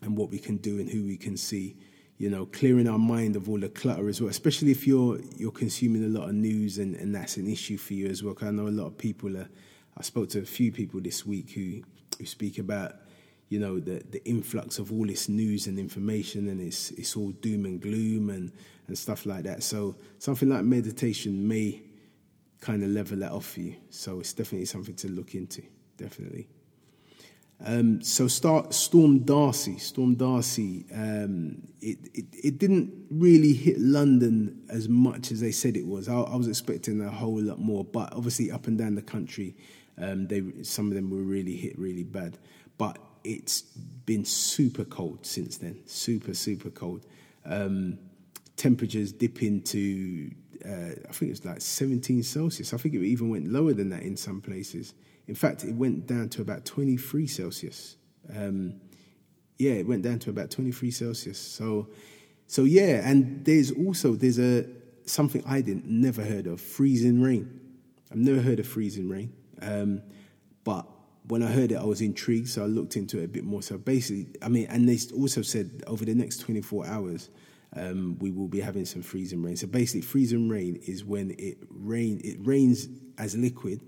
and 0.00 0.16
what 0.16 0.30
we 0.30 0.38
can 0.38 0.56
do 0.56 0.80
and 0.80 0.90
who 0.90 1.04
we 1.04 1.16
can 1.16 1.36
see, 1.36 1.76
you 2.18 2.28
know, 2.28 2.46
clearing 2.46 2.88
our 2.88 2.98
mind 2.98 3.36
of 3.36 3.48
all 3.48 3.60
the 3.60 3.68
clutter 3.68 4.08
as 4.08 4.20
well. 4.20 4.30
Especially 4.30 4.70
if 4.70 4.86
you're 4.86 5.20
you're 5.36 5.52
consuming 5.52 6.04
a 6.04 6.08
lot 6.08 6.28
of 6.28 6.34
news 6.34 6.78
and, 6.78 6.96
and 6.96 7.14
that's 7.14 7.36
an 7.36 7.46
issue 7.46 7.76
for 7.76 7.92
you 7.92 8.06
as 8.08 8.22
well. 8.22 8.32
Because 8.32 8.48
I 8.48 8.50
know 8.50 8.66
a 8.66 8.70
lot 8.70 8.86
of 8.86 8.98
people 8.98 9.36
are. 9.36 9.48
I 9.94 10.02
spoke 10.02 10.30
to 10.30 10.40
a 10.40 10.44
few 10.44 10.72
people 10.72 11.00
this 11.00 11.26
week 11.26 11.50
who 11.50 11.82
who 12.18 12.24
speak 12.24 12.58
about 12.58 12.94
you 13.50 13.58
know 13.58 13.78
the 13.78 14.02
the 14.10 14.24
influx 14.26 14.78
of 14.78 14.90
all 14.90 15.06
this 15.06 15.28
news 15.28 15.66
and 15.66 15.78
information 15.78 16.48
and 16.48 16.62
it's 16.62 16.90
it's 16.92 17.14
all 17.14 17.30
doom 17.42 17.66
and 17.66 17.82
gloom 17.82 18.30
and 18.30 18.50
and 18.86 18.96
stuff 18.96 19.26
like 19.26 19.44
that 19.44 19.62
so 19.62 19.94
something 20.18 20.48
like 20.48 20.64
meditation 20.64 21.46
may 21.46 21.82
kind 22.62 22.82
of 22.82 22.88
level 22.88 23.18
that 23.18 23.30
off 23.30 23.44
for 23.44 23.60
you 23.60 23.76
so 23.90 24.20
it's 24.20 24.32
definitely 24.32 24.64
something 24.64 24.94
to 24.94 25.08
look 25.08 25.34
into 25.34 25.62
definitely 26.02 26.48
um, 27.64 28.02
so 28.02 28.26
start 28.26 28.74
Storm 28.74 29.20
Darcy. 29.20 29.78
Storm 29.78 30.16
Darcy. 30.16 30.84
Um, 30.92 31.62
it, 31.80 31.98
it, 32.12 32.24
it 32.32 32.58
didn't 32.58 32.92
really 33.10 33.52
hit 33.52 33.78
London 33.78 34.64
as 34.68 34.88
much 34.88 35.30
as 35.30 35.40
they 35.40 35.52
said 35.52 35.76
it 35.76 35.86
was. 35.86 36.08
I, 36.08 36.14
I, 36.14 36.36
was 36.36 36.48
expecting 36.48 37.00
a 37.00 37.10
whole 37.10 37.40
lot 37.40 37.60
more, 37.60 37.84
but 37.84 38.12
obviously 38.14 38.50
up 38.50 38.66
and 38.66 38.76
down 38.76 38.96
the 38.96 39.02
country, 39.02 39.54
um, 39.96 40.26
they 40.26 40.42
some 40.62 40.88
of 40.88 40.94
them 40.94 41.10
were 41.10 41.22
really 41.22 41.56
hit 41.56 41.78
really 41.78 42.02
bad. 42.02 42.36
But 42.78 42.98
it's 43.22 43.60
been 43.60 44.24
super 44.24 44.84
cold 44.84 45.24
since 45.24 45.58
then. 45.58 45.82
Super, 45.86 46.34
super 46.34 46.70
cold. 46.70 47.06
Um, 47.44 47.98
temperatures 48.56 49.12
dip 49.12 49.40
into, 49.40 50.32
uh, 50.64 50.94
I 51.08 51.12
think 51.12 51.30
it's 51.30 51.44
like 51.44 51.60
17 51.60 52.24
Celsius. 52.24 52.74
I 52.74 52.76
think 52.76 52.94
it 52.94 53.04
even 53.04 53.30
went 53.30 53.52
lower 53.52 53.72
than 53.72 53.90
that 53.90 54.02
in 54.02 54.16
some 54.16 54.40
places. 54.40 54.94
In 55.28 55.34
fact, 55.34 55.64
it 55.64 55.74
went 55.74 56.06
down 56.06 56.28
to 56.30 56.42
about 56.42 56.64
23 56.64 57.26
Celsius. 57.26 57.96
Um, 58.34 58.80
yeah, 59.58 59.72
it 59.72 59.86
went 59.86 60.02
down 60.02 60.18
to 60.20 60.30
about 60.30 60.50
23 60.50 60.90
Celsius. 60.90 61.38
So, 61.38 61.88
so 62.46 62.64
yeah, 62.64 63.08
and 63.08 63.44
there's 63.44 63.70
also 63.70 64.14
there's 64.14 64.38
a 64.38 64.66
something 65.04 65.42
I 65.46 65.60
didn't 65.60 65.86
never 65.86 66.22
heard 66.22 66.46
of 66.46 66.60
freezing 66.60 67.22
rain. 67.22 67.60
I've 68.10 68.18
never 68.18 68.40
heard 68.40 68.60
of 68.60 68.66
freezing 68.66 69.08
rain, 69.08 69.32
um, 69.60 70.02
but 70.64 70.86
when 71.28 71.42
I 71.42 71.46
heard 71.46 71.72
it, 71.72 71.76
I 71.76 71.84
was 71.84 72.00
intrigued, 72.00 72.48
so 72.48 72.62
I 72.62 72.66
looked 72.66 72.96
into 72.96 73.20
it 73.20 73.24
a 73.24 73.28
bit 73.28 73.44
more. 73.44 73.62
So 73.62 73.78
basically, 73.78 74.26
I 74.42 74.48
mean, 74.48 74.66
and 74.68 74.88
they 74.88 74.98
also 75.14 75.42
said 75.42 75.82
over 75.86 76.04
the 76.04 76.14
next 76.14 76.38
24 76.38 76.86
hours, 76.86 77.30
um, 77.74 78.18
we 78.18 78.30
will 78.30 78.48
be 78.48 78.60
having 78.60 78.84
some 78.84 79.02
freezing 79.02 79.42
rain. 79.42 79.56
So 79.56 79.66
basically, 79.66 80.02
freezing 80.02 80.48
rain 80.48 80.80
is 80.86 81.04
when 81.04 81.34
it 81.38 81.58
rain 81.70 82.20
it 82.24 82.36
rains 82.40 82.88
as 83.18 83.36
liquid, 83.36 83.80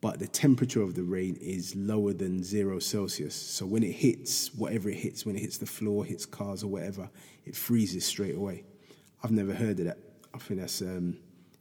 but 0.00 0.18
the 0.18 0.28
temperature 0.28 0.82
of 0.82 0.94
the 0.94 1.02
rain 1.02 1.36
is 1.40 1.74
lower 1.74 2.12
than 2.12 2.42
zero 2.42 2.78
Celsius. 2.78 3.34
So 3.34 3.66
when 3.66 3.82
it 3.82 3.92
hits 3.92 4.54
whatever 4.54 4.88
it 4.88 4.96
hits, 4.96 5.26
when 5.26 5.34
it 5.34 5.40
hits 5.40 5.58
the 5.58 5.66
floor, 5.66 6.04
hits 6.04 6.24
cars 6.24 6.62
or 6.62 6.68
whatever, 6.68 7.10
it 7.44 7.56
freezes 7.56 8.04
straight 8.04 8.36
away. 8.36 8.64
I've 9.22 9.32
never 9.32 9.52
heard 9.52 9.80
of 9.80 9.86
that. 9.86 9.98
I 10.32 10.38
think 10.38 10.60
that's 10.60 10.80
um, 10.82 11.18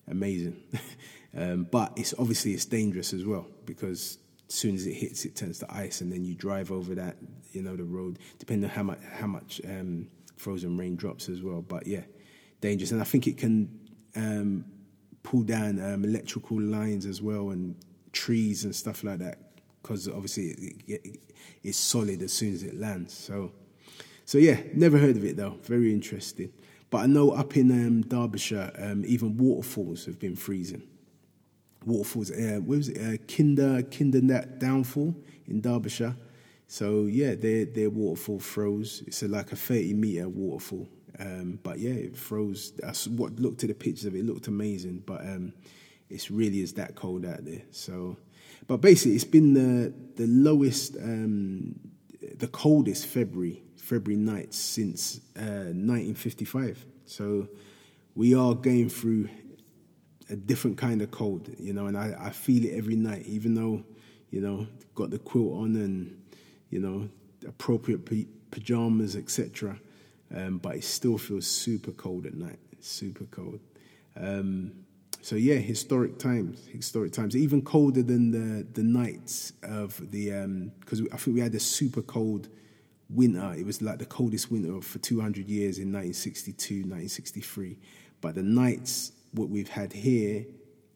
amazing. 0.07 0.61
um, 1.37 1.67
but 1.71 1.93
it's 1.95 2.13
obviously 2.19 2.51
it's 2.51 2.65
dangerous 2.65 3.13
as 3.13 3.25
well 3.25 3.47
because 3.65 4.19
as 4.47 4.55
soon 4.55 4.75
as 4.75 4.85
it 4.85 4.93
hits, 4.93 5.25
it 5.25 5.35
turns 5.35 5.59
to 5.59 5.73
ice, 5.73 6.01
and 6.01 6.11
then 6.11 6.23
you 6.23 6.35
drive 6.35 6.71
over 6.71 6.95
that, 6.95 7.17
you 7.51 7.61
know, 7.61 7.75
the 7.75 7.83
road, 7.83 8.19
depending 8.39 8.69
on 8.69 8.75
how 8.75 8.83
much 8.83 8.99
how 9.13 9.27
much 9.27 9.61
um, 9.65 10.07
frozen 10.37 10.77
rain 10.77 10.95
drops 10.95 11.27
as 11.27 11.41
well. 11.41 11.61
But 11.61 11.87
yeah, 11.87 12.03
dangerous, 12.61 12.91
and 12.91 13.01
I 13.01 13.03
think 13.03 13.27
it 13.27 13.37
can 13.37 13.79
um, 14.15 14.65
pull 15.23 15.41
down 15.41 15.83
um, 15.83 16.05
electrical 16.05 16.61
lines 16.61 17.05
as 17.05 17.21
well, 17.21 17.49
and 17.49 17.75
trees 18.23 18.65
and 18.65 18.75
stuff 18.75 19.03
like 19.03 19.19
that, 19.19 19.37
because 19.81 20.07
obviously 20.07 20.45
it, 20.47 20.75
it, 20.87 21.19
it's 21.63 21.77
solid 21.77 22.21
as 22.21 22.33
soon 22.33 22.53
as 22.53 22.63
it 22.63 22.75
lands. 22.79 23.13
So, 23.13 23.51
so 24.25 24.37
yeah, 24.37 24.57
never 24.73 24.97
heard 24.97 25.17
of 25.17 25.23
it 25.23 25.35
though. 25.37 25.57
Very 25.63 25.91
interesting. 25.93 26.51
But 26.89 26.99
I 26.99 27.05
know 27.07 27.31
up 27.31 27.57
in 27.57 27.71
um, 27.71 28.01
Derbyshire, 28.01 28.71
um, 28.79 29.03
even 29.05 29.37
waterfalls 29.37 30.05
have 30.05 30.19
been 30.19 30.35
freezing 30.35 30.83
waterfalls. 31.87 32.31
Uh, 32.31 32.59
what 32.63 32.77
was 32.77 32.89
it? 32.89 32.97
Uh, 32.97 33.17
Kinder 33.33 33.81
Kinder 33.83 34.21
Downfall 34.57 35.15
in 35.47 35.61
Derbyshire. 35.61 36.15
So 36.67 37.05
yeah, 37.05 37.35
their 37.35 37.65
their 37.65 37.89
waterfall 37.89 38.39
froze. 38.39 39.03
It's 39.07 39.23
a, 39.23 39.27
like 39.27 39.51
a 39.51 39.55
thirty 39.55 39.93
meter 39.93 40.27
waterfall. 40.27 40.87
Um, 41.19 41.59
but 41.63 41.79
yeah, 41.79 41.93
it 41.93 42.17
froze. 42.17 42.73
I 42.85 42.93
what 43.11 43.39
looked 43.39 43.63
at 43.63 43.69
the 43.69 43.75
pictures 43.75 44.05
of 44.05 44.15
it, 44.15 44.19
it 44.19 44.25
looked 44.25 44.47
amazing. 44.47 45.03
But 45.05 45.21
it's 46.09 46.31
really 46.31 46.61
is 46.61 46.73
that 46.73 46.95
cold 46.95 47.25
out 47.25 47.45
there. 47.45 47.63
So, 47.71 48.17
but 48.67 48.77
basically, 48.77 49.15
it's 49.15 49.23
been 49.23 49.53
the 49.53 49.93
the 50.15 50.27
lowest, 50.27 50.95
um, 50.97 51.79
the 52.37 52.47
coldest 52.47 53.07
February 53.07 53.61
February 53.87 54.21
nights 54.21 54.57
since 54.57 55.21
uh, 55.37 55.71
1955. 55.71 56.85
So 57.05 57.47
we 58.15 58.35
are 58.35 58.53
going 58.53 58.89
through 58.89 59.29
a 60.29 60.35
different 60.35 60.77
kind 60.77 61.01
of 61.01 61.09
cold, 61.09 61.49
you 61.57 61.71
know, 61.71 61.87
and 61.87 61.97
I, 61.97 62.13
I 62.19 62.29
feel 62.31 62.65
it 62.65 62.73
every 62.73 62.97
night, 62.97 63.25
even 63.25 63.55
though, 63.55 63.83
you 64.29 64.41
know, 64.41 64.67
got 64.93 65.09
the 65.09 65.19
quilt 65.19 65.53
on 65.53 65.75
and, 65.77 66.21
you 66.69 66.79
know, 66.79 67.09
appropriate 67.47 68.05
p- 68.05 68.27
pajamas, 68.51 69.15
etc. 69.15 69.79
Um, 70.35 70.57
but 70.57 70.75
it 70.75 70.83
still 70.83 71.17
feels 71.17 71.47
super 71.47 71.91
cold 71.91 72.25
at 72.25 72.33
night, 72.33 72.59
super 72.81 73.23
cold. 73.25 73.61
Um, 74.19 74.73
so 75.21 75.35
yeah, 75.35 75.55
historic 75.55 76.19
times, 76.19 76.67
historic 76.67 77.11
times, 77.11 77.35
even 77.35 77.61
colder 77.61 78.03
than 78.03 78.31
the 78.31 78.65
the 78.73 78.83
nights 78.83 79.53
of 79.63 79.97
the 80.11 80.29
because 80.79 80.99
um, 81.01 81.07
I 81.11 81.17
think 81.17 81.35
we 81.35 81.41
had 81.41 81.55
a 81.55 81.59
super 81.59 82.01
cold 82.01 82.49
winter. 83.09 83.53
It 83.57 83.65
was 83.65 83.81
like 83.81 83.99
the 83.99 84.05
coldest 84.05 84.51
winter 84.51 84.81
for 84.81 84.99
200 84.99 85.47
years 85.47 85.77
in 85.77 85.91
1962, 85.91 86.75
1963. 86.75 87.77
But 88.21 88.35
the 88.35 88.43
nights 88.43 89.11
what 89.31 89.49
we've 89.49 89.69
had 89.69 89.93
here 89.93 90.45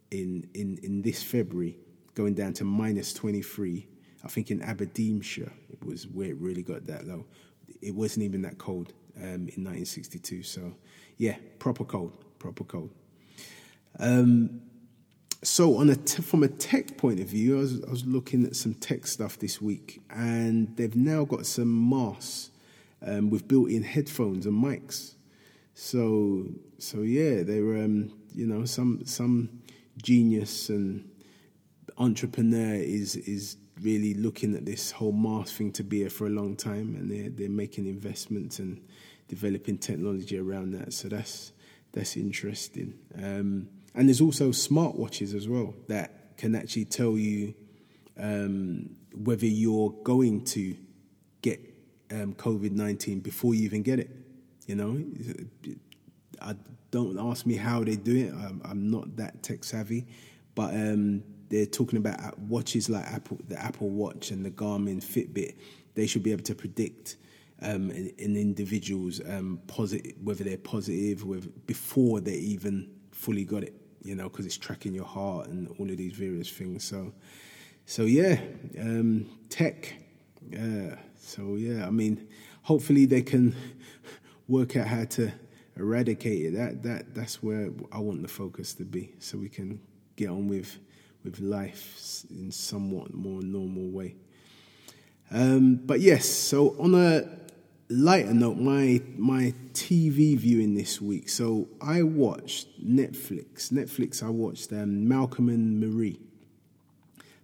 in, 0.09 0.47
in, 0.53 0.79
in 0.83 1.01
this 1.01 1.23
February, 1.23 1.77
going 2.15 2.33
down 2.33 2.53
to 2.53 2.65
minus 2.65 3.13
23. 3.13 3.87
I 4.23 4.27
think 4.27 4.51
in 4.51 4.61
Aberdeenshire, 4.61 5.51
it 5.69 5.83
was 5.83 6.07
where 6.07 6.29
it 6.29 6.37
really 6.37 6.63
got 6.63 6.85
that 6.87 7.07
low. 7.07 7.25
It 7.81 7.95
wasn't 7.95 8.25
even 8.25 8.41
that 8.43 8.57
cold 8.57 8.93
um, 9.17 9.23
in 9.23 9.63
1962. 9.63 10.43
So, 10.43 10.75
yeah, 11.17 11.37
proper 11.59 11.83
cold, 11.83 12.13
proper 12.37 12.63
cold. 12.63 12.91
Um, 13.99 14.61
so, 15.43 15.77
on 15.77 15.89
a 15.89 15.95
t- 15.95 16.21
from 16.21 16.43
a 16.43 16.47
tech 16.47 16.97
point 16.97 17.19
of 17.19 17.27
view, 17.27 17.57
I 17.57 17.61
was, 17.61 17.83
I 17.83 17.89
was, 17.89 18.05
looking 18.05 18.45
at 18.45 18.55
some 18.55 18.75
tech 18.75 19.07
stuff 19.07 19.39
this 19.39 19.59
week, 19.59 20.01
and 20.09 20.75
they've 20.77 20.95
now 20.95 21.25
got 21.25 21.47
some 21.47 21.89
masks 21.89 22.51
um, 23.05 23.31
with 23.31 23.47
built-in 23.47 23.83
headphones 23.83 24.45
and 24.45 24.63
mics. 24.63 25.15
So, 25.73 26.45
so 26.77 27.01
yeah, 27.01 27.41
they 27.41 27.61
were 27.61 27.77
um, 27.77 28.13
you 28.35 28.45
know, 28.45 28.65
some 28.65 29.05
some 29.05 29.61
genius 30.01 30.69
and 30.69 31.09
entrepreneur 31.97 32.75
is 32.75 33.15
is 33.15 33.57
really 33.81 34.13
looking 34.13 34.55
at 34.55 34.65
this 34.65 34.91
whole 34.91 35.11
mask 35.11 35.55
thing 35.55 35.71
to 35.71 35.83
be 35.83 35.99
here 35.99 36.09
for 36.09 36.27
a 36.27 36.29
long 36.29 36.55
time, 36.55 36.95
and 36.95 37.09
they're 37.09 37.29
they're 37.29 37.49
making 37.49 37.87
investments 37.87 38.59
and 38.59 38.81
developing 39.27 39.77
technology 39.77 40.37
around 40.37 40.71
that. 40.71 40.93
So 40.93 41.07
that's 41.07 41.53
that's 41.93 42.15
interesting. 42.15 42.93
Um, 43.21 43.69
and 43.93 44.07
there's 44.07 44.21
also 44.21 44.49
smartwatches 44.49 45.35
as 45.35 45.47
well 45.47 45.73
that 45.87 46.37
can 46.37 46.55
actually 46.55 46.85
tell 46.85 47.17
you 47.17 47.53
um, 48.19 48.89
whether 49.13 49.45
you're 49.45 49.91
going 50.03 50.43
to 50.45 50.75
get 51.41 51.59
um, 52.11 52.33
COVID 52.33 52.71
nineteen 52.71 53.19
before 53.19 53.53
you 53.53 53.63
even 53.63 53.81
get 53.83 53.99
it. 53.99 54.09
You 54.67 54.75
know, 54.75 55.03
I 56.41 56.55
don't 56.91 57.17
ask 57.19 57.45
me 57.45 57.55
how 57.55 57.83
they 57.83 57.95
do 57.95 58.15
it. 58.27 58.33
I'm, 58.33 58.61
I'm 58.63 58.91
not 58.91 59.15
that 59.17 59.43
tech 59.43 59.63
savvy, 59.63 60.05
but 60.55 60.73
um, 60.73 61.23
they're 61.49 61.65
talking 61.65 61.97
about 61.97 62.37
watches 62.39 62.89
like 62.89 63.05
Apple, 63.05 63.37
the 63.47 63.61
Apple 63.61 63.89
Watch 63.89 64.31
and 64.31 64.45
the 64.45 64.51
Garmin 64.51 65.03
Fitbit. 65.03 65.55
They 65.95 66.07
should 66.07 66.23
be 66.23 66.31
able 66.31 66.43
to 66.43 66.55
predict 66.55 67.17
um, 67.61 67.89
an, 67.91 68.11
an, 68.19 68.37
individual's 68.37 69.21
um, 69.27 69.59
positive, 69.67 70.13
whether 70.23 70.43
they're 70.43 70.57
positive, 70.57 71.25
whether, 71.25 71.47
before 71.67 72.21
they 72.21 72.35
even 72.35 72.89
fully 73.11 73.43
got 73.43 73.63
it. 73.63 73.80
You 74.03 74.15
know, 74.15 74.29
because 74.29 74.45
it's 74.45 74.57
tracking 74.57 74.93
your 74.93 75.05
heart 75.05 75.47
and 75.47 75.67
all 75.79 75.89
of 75.89 75.97
these 75.97 76.13
various 76.13 76.49
things. 76.49 76.83
So, 76.83 77.13
so 77.85 78.03
yeah, 78.03 78.39
um, 78.79 79.29
tech. 79.49 79.93
Uh, 80.53 80.95
so 81.19 81.55
yeah, 81.55 81.85
I 81.85 81.91
mean, 81.91 82.27
hopefully 82.63 83.05
they 83.05 83.21
can 83.21 83.55
work 84.47 84.75
out 84.75 84.87
how 84.87 85.05
to 85.05 85.31
eradicate 85.75 86.45
it. 86.45 86.53
That 86.55 86.83
that 86.83 87.15
that's 87.15 87.43
where 87.43 87.69
I 87.91 87.99
want 87.99 88.21
the 88.21 88.27
focus 88.27 88.73
to 88.75 88.85
be, 88.85 89.13
so 89.19 89.37
we 89.37 89.49
can 89.49 89.79
get 90.15 90.29
on 90.29 90.47
with 90.47 90.79
with 91.23 91.39
life 91.39 92.25
in 92.29 92.51
somewhat 92.51 93.13
more 93.13 93.41
normal 93.41 93.89
way. 93.89 94.15
Um, 95.29 95.75
but 95.75 96.01
yes, 96.01 96.27
so 96.27 96.75
on 96.79 96.93
a 96.95 97.40
lighter 97.91 98.33
note, 98.33 98.57
my 98.57 99.01
my 99.17 99.53
TV 99.73 100.37
viewing 100.37 100.75
this 100.75 101.01
week. 101.01 101.29
So 101.29 101.67
I 101.81 102.03
watched 102.03 102.83
Netflix. 102.83 103.71
Netflix. 103.71 104.23
I 104.23 104.29
watched 104.29 104.71
um, 104.71 105.07
Malcolm 105.07 105.49
and 105.49 105.79
Marie. 105.79 106.19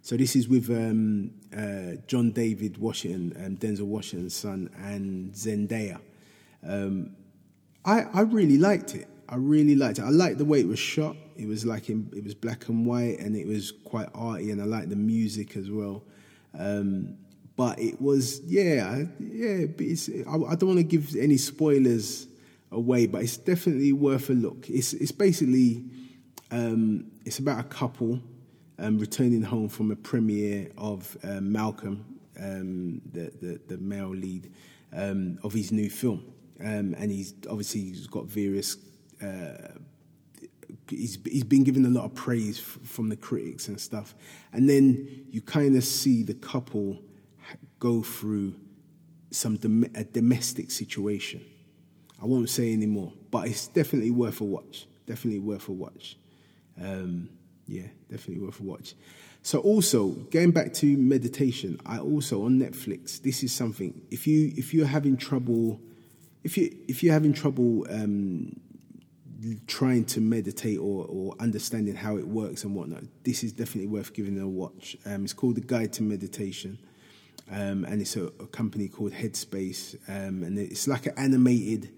So 0.02 0.16
this 0.16 0.34
is 0.34 0.48
with 0.48 0.70
um, 0.70 1.32
uh, 1.54 2.00
John 2.06 2.30
David 2.30 2.78
Washington, 2.78 3.34
um, 3.44 3.56
Denzel 3.56 3.82
Washington's 3.82 4.34
son, 4.34 4.70
and 4.82 5.32
Zendaya. 5.32 6.00
Um, 6.66 7.14
I 7.84 8.04
I 8.14 8.20
really 8.22 8.58
liked 8.58 8.94
it. 8.94 9.06
I 9.28 9.36
really 9.36 9.74
liked 9.74 9.98
it. 9.98 10.02
I 10.02 10.10
liked 10.10 10.38
the 10.38 10.46
way 10.46 10.60
it 10.60 10.66
was 10.66 10.78
shot. 10.78 11.16
It 11.36 11.46
was 11.46 11.66
like 11.66 11.90
in, 11.90 12.10
it 12.16 12.24
was 12.24 12.34
black 12.34 12.68
and 12.68 12.86
white, 12.86 13.18
and 13.18 13.36
it 13.36 13.46
was 13.46 13.72
quite 13.84 14.08
arty, 14.14 14.50
and 14.50 14.62
I 14.62 14.64
liked 14.64 14.88
the 14.88 14.96
music 14.96 15.56
as 15.56 15.70
well. 15.70 16.02
Um, 16.58 17.18
but 17.58 17.80
it 17.80 18.00
was, 18.00 18.40
yeah, 18.44 19.02
yeah. 19.18 19.66
I, 20.28 20.34
I, 20.36 20.54
don't 20.54 20.68
want 20.68 20.78
to 20.78 20.84
give 20.84 21.16
any 21.16 21.36
spoilers 21.36 22.28
away, 22.70 23.08
but 23.08 23.20
it's 23.22 23.36
definitely 23.36 23.92
worth 23.92 24.30
a 24.30 24.34
look. 24.34 24.70
It's 24.70 24.92
it's 24.92 25.10
basically 25.10 25.82
um, 26.52 27.10
it's 27.24 27.40
about 27.40 27.58
a 27.58 27.64
couple 27.64 28.20
um, 28.78 29.00
returning 29.00 29.42
home 29.42 29.68
from 29.68 29.90
a 29.90 29.96
premiere 29.96 30.70
of 30.78 31.16
um, 31.24 31.50
Malcolm, 31.50 32.20
um, 32.38 33.02
the, 33.10 33.32
the, 33.42 33.60
the 33.66 33.78
male 33.78 34.14
lead 34.14 34.52
um, 34.92 35.40
of 35.42 35.52
his 35.52 35.72
new 35.72 35.90
film, 35.90 36.32
um, 36.60 36.94
and 36.96 37.10
he's 37.10 37.34
obviously 37.50 37.80
he's 37.80 38.06
got 38.06 38.26
various. 38.26 38.76
Uh, 39.20 39.72
he's 40.88 41.18
he's 41.24 41.42
been 41.42 41.64
given 41.64 41.84
a 41.86 41.90
lot 41.90 42.04
of 42.04 42.14
praise 42.14 42.60
f- 42.60 42.88
from 42.88 43.08
the 43.08 43.16
critics 43.16 43.66
and 43.66 43.80
stuff, 43.80 44.14
and 44.52 44.70
then 44.70 45.26
you 45.32 45.42
kind 45.42 45.74
of 45.74 45.82
see 45.82 46.22
the 46.22 46.34
couple 46.34 47.00
go 47.78 48.02
through 48.02 48.54
some 49.30 49.56
dom- 49.56 49.86
a 49.94 50.04
domestic 50.04 50.70
situation. 50.70 51.44
I 52.20 52.26
won't 52.26 52.50
say 52.50 52.72
any 52.72 52.86
more, 52.86 53.12
but 53.30 53.46
it's 53.46 53.68
definitely 53.68 54.10
worth 54.10 54.40
a 54.40 54.44
watch. 54.44 54.86
Definitely 55.06 55.40
worth 55.40 55.68
a 55.68 55.72
watch. 55.72 56.16
Um, 56.80 57.28
yeah, 57.66 57.86
definitely 58.10 58.44
worth 58.44 58.60
a 58.60 58.64
watch. 58.64 58.94
So 59.42 59.60
also 59.60 60.08
going 60.08 60.50
back 60.50 60.72
to 60.74 60.96
meditation, 60.96 61.80
I 61.86 61.98
also 61.98 62.44
on 62.44 62.58
Netflix. 62.58 63.22
This 63.22 63.42
is 63.42 63.52
something 63.52 64.02
if 64.10 64.26
you 64.26 64.52
if 64.56 64.74
you're 64.74 64.86
having 64.86 65.16
trouble, 65.16 65.80
if 66.42 66.58
you 66.58 66.76
if 66.88 67.02
you're 67.02 67.12
having 67.12 67.32
trouble 67.32 67.86
um, 67.90 68.58
trying 69.68 70.04
to 70.04 70.20
meditate 70.20 70.78
or, 70.78 71.06
or 71.08 71.34
understanding 71.38 71.94
how 71.94 72.16
it 72.16 72.26
works 72.26 72.64
and 72.64 72.74
whatnot, 72.74 73.04
this 73.22 73.44
is 73.44 73.52
definitely 73.52 73.86
worth 73.86 74.12
giving 74.12 74.40
a 74.40 74.48
watch. 74.48 74.96
Um, 75.06 75.24
it's 75.24 75.32
called 75.32 75.54
the 75.54 75.60
Guide 75.60 75.92
to 75.94 76.02
Meditation 76.02 76.78
um, 77.50 77.84
and 77.84 78.00
it's 78.00 78.16
a, 78.16 78.26
a, 78.26 78.46
company 78.46 78.88
called 78.88 79.12
Headspace, 79.12 79.96
um, 80.08 80.42
and 80.42 80.58
it's 80.58 80.86
like 80.86 81.06
an 81.06 81.14
animated 81.16 81.90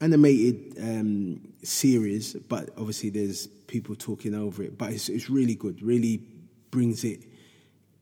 animated 0.00 0.76
um, 0.80 1.40
series, 1.62 2.34
but 2.34 2.70
obviously 2.76 3.10
there's 3.10 3.46
people 3.46 3.94
talking 3.94 4.34
over 4.34 4.62
it. 4.62 4.76
But 4.76 4.92
it's, 4.92 5.08
it's 5.08 5.30
really 5.30 5.54
good. 5.54 5.82
Really 5.82 6.20
brings 6.70 7.04
it, 7.04 7.20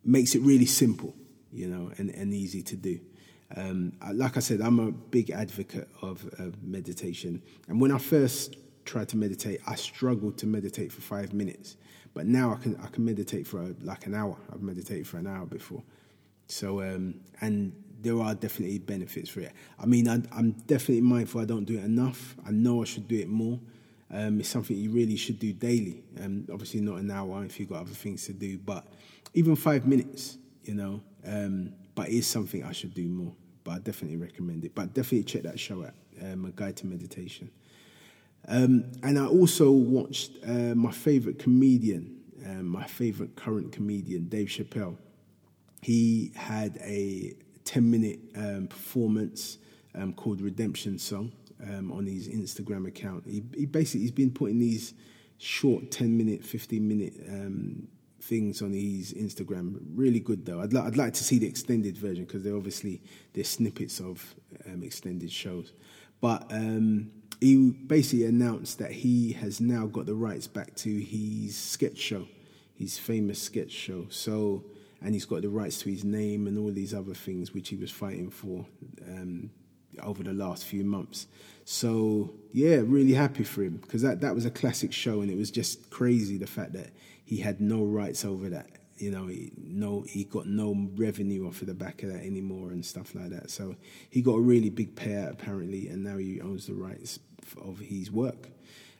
makes 0.04 0.34
it 0.34 0.42
really 0.42 0.66
simple, 0.66 1.14
you 1.52 1.68
know, 1.68 1.92
and, 1.98 2.10
and 2.10 2.34
easy 2.34 2.62
to 2.62 2.76
do. 2.76 2.98
Um, 3.56 3.92
like 4.12 4.36
I 4.36 4.40
said, 4.40 4.60
I'm 4.60 4.80
a 4.80 4.90
big 4.90 5.30
advocate 5.30 5.88
of, 6.02 6.26
of 6.38 6.60
meditation, 6.62 7.42
and 7.68 7.80
when 7.80 7.92
I 7.92 7.98
first 7.98 8.56
tried 8.84 9.08
to 9.10 9.16
meditate, 9.16 9.60
I 9.66 9.76
struggled 9.76 10.36
to 10.38 10.46
meditate 10.46 10.92
for 10.92 11.00
five 11.00 11.32
minutes. 11.32 11.76
But 12.14 12.26
now 12.26 12.52
I 12.52 12.62
can 12.62 12.76
I 12.82 12.86
can 12.88 13.04
meditate 13.04 13.46
for 13.46 13.60
a, 13.60 13.74
like 13.82 14.06
an 14.06 14.14
hour. 14.14 14.36
I've 14.52 14.62
meditated 14.62 15.06
for 15.06 15.18
an 15.18 15.26
hour 15.26 15.46
before. 15.46 15.82
So, 16.46 16.82
um, 16.82 17.20
and 17.40 17.72
there 18.04 18.20
are 18.20 18.34
definitely 18.34 18.78
benefits 18.78 19.30
for 19.30 19.40
it. 19.40 19.52
I 19.78 19.86
mean, 19.86 20.08
I, 20.08 20.16
am 20.38 20.52
definitely 20.66 21.00
mindful 21.00 21.40
I 21.40 21.46
don't 21.46 21.64
do 21.64 21.78
it 21.78 21.84
enough. 21.84 22.36
I 22.46 22.50
know 22.50 22.82
I 22.82 22.84
should 22.84 23.08
do 23.08 23.18
it 23.18 23.28
more. 23.28 23.58
Um, 24.10 24.38
it's 24.40 24.48
something 24.48 24.76
you 24.76 24.90
really 24.90 25.16
should 25.16 25.38
do 25.38 25.52
daily. 25.52 26.04
Um, 26.22 26.46
obviously, 26.52 26.80
not 26.80 26.96
an 26.96 27.10
hour 27.10 27.44
if 27.44 27.58
you've 27.58 27.70
got 27.70 27.80
other 27.80 27.90
things 27.90 28.26
to 28.26 28.32
do, 28.32 28.58
but 28.58 28.86
even 29.32 29.56
five 29.56 29.86
minutes, 29.86 30.38
you 30.62 30.74
know. 30.74 31.00
Um, 31.26 31.72
but 31.94 32.08
it 32.08 32.14
is 32.14 32.26
something 32.26 32.62
I 32.62 32.72
should 32.72 32.94
do 32.94 33.06
more. 33.06 33.32
But 33.64 33.70
I 33.72 33.78
definitely 33.78 34.18
recommend 34.18 34.64
it. 34.64 34.74
But 34.74 34.92
definitely 34.92 35.24
check 35.24 35.42
that 35.44 35.58
show 35.58 35.84
out, 35.84 35.94
um, 36.22 36.44
A 36.44 36.50
Guide 36.50 36.76
to 36.76 36.86
Meditation. 36.86 37.50
Um, 38.46 38.92
and 39.02 39.18
I 39.18 39.26
also 39.26 39.70
watched 39.70 40.32
uh, 40.46 40.74
my 40.74 40.92
favorite 40.92 41.38
comedian, 41.38 42.20
um, 42.44 42.66
my 42.66 42.84
favorite 42.84 43.34
current 43.34 43.72
comedian, 43.72 44.28
Dave 44.28 44.48
Chappelle 44.48 44.98
he 45.84 46.32
had 46.34 46.78
a 46.80 47.34
10 47.66 47.90
minute 47.90 48.18
um, 48.36 48.68
performance 48.68 49.58
um, 49.94 50.14
called 50.14 50.40
Redemption 50.40 50.98
Song 50.98 51.30
um, 51.62 51.92
on 51.92 52.06
his 52.06 52.26
Instagram 52.26 52.88
account. 52.88 53.24
He, 53.26 53.44
he, 53.54 53.66
basically 53.66 54.00
he's 54.00 54.10
been 54.10 54.30
putting 54.30 54.58
these 54.58 54.94
short 55.36 55.90
10 55.90 56.16
minute, 56.16 56.42
15 56.42 56.88
minute 56.88 57.12
um, 57.28 57.86
things 58.22 58.62
on 58.62 58.72
his 58.72 59.12
Instagram. 59.12 59.78
Really 59.94 60.20
good 60.20 60.46
though. 60.46 60.62
I'd, 60.62 60.72
li- 60.72 60.80
I'd 60.80 60.96
like 60.96 61.12
to 61.14 61.24
see 61.24 61.38
the 61.38 61.46
extended 61.46 61.98
version 61.98 62.24
because 62.24 62.42
they're 62.42 62.56
obviously 62.56 63.02
they're 63.34 63.44
snippets 63.44 64.00
of 64.00 64.34
um, 64.66 64.82
extended 64.82 65.30
shows. 65.30 65.74
But 66.22 66.50
um, 66.50 67.10
he 67.40 67.72
basically 67.72 68.24
announced 68.24 68.78
that 68.78 68.92
he 68.92 69.32
has 69.32 69.60
now 69.60 69.84
got 69.84 70.06
the 70.06 70.14
rights 70.14 70.46
back 70.46 70.74
to 70.76 70.98
his 70.98 71.54
sketch 71.58 71.98
show, 71.98 72.26
his 72.74 72.98
famous 72.98 73.42
sketch 73.42 73.70
show. 73.70 74.06
So 74.08 74.64
and 75.02 75.14
he's 75.14 75.24
got 75.24 75.42
the 75.42 75.48
rights 75.48 75.78
to 75.80 75.90
his 75.90 76.04
name 76.04 76.46
and 76.46 76.58
all 76.58 76.70
these 76.70 76.94
other 76.94 77.14
things 77.14 77.52
which 77.52 77.68
he 77.68 77.76
was 77.76 77.90
fighting 77.90 78.30
for 78.30 78.66
um, 79.08 79.50
over 80.02 80.22
the 80.22 80.32
last 80.32 80.64
few 80.64 80.84
months. 80.84 81.26
So 81.64 82.34
yeah, 82.52 82.80
really 82.84 83.14
happy 83.14 83.44
for 83.44 83.62
him 83.62 83.76
because 83.76 84.02
that 84.02 84.20
that 84.20 84.34
was 84.34 84.44
a 84.44 84.50
classic 84.50 84.92
show, 84.92 85.20
and 85.20 85.30
it 85.30 85.36
was 85.36 85.50
just 85.50 85.90
crazy 85.90 86.36
the 86.36 86.46
fact 86.46 86.72
that 86.74 86.90
he 87.24 87.38
had 87.38 87.60
no 87.60 87.82
rights 87.84 88.24
over 88.24 88.48
that. 88.50 88.68
You 88.96 89.10
know, 89.10 89.26
he, 89.26 89.50
no, 89.56 90.02
he 90.02 90.24
got 90.24 90.46
no 90.46 90.88
revenue 90.94 91.48
off 91.48 91.62
of 91.62 91.66
the 91.66 91.74
back 91.74 92.02
of 92.02 92.12
that 92.12 92.22
anymore 92.22 92.70
and 92.70 92.84
stuff 92.84 93.14
like 93.14 93.30
that. 93.30 93.50
So 93.50 93.74
he 94.08 94.22
got 94.22 94.36
a 94.36 94.40
really 94.40 94.70
big 94.70 94.94
payout 94.94 95.32
apparently, 95.32 95.88
and 95.88 96.04
now 96.04 96.16
he 96.16 96.40
owns 96.40 96.66
the 96.66 96.74
rights 96.74 97.18
of 97.60 97.80
his 97.80 98.10
work. 98.10 98.48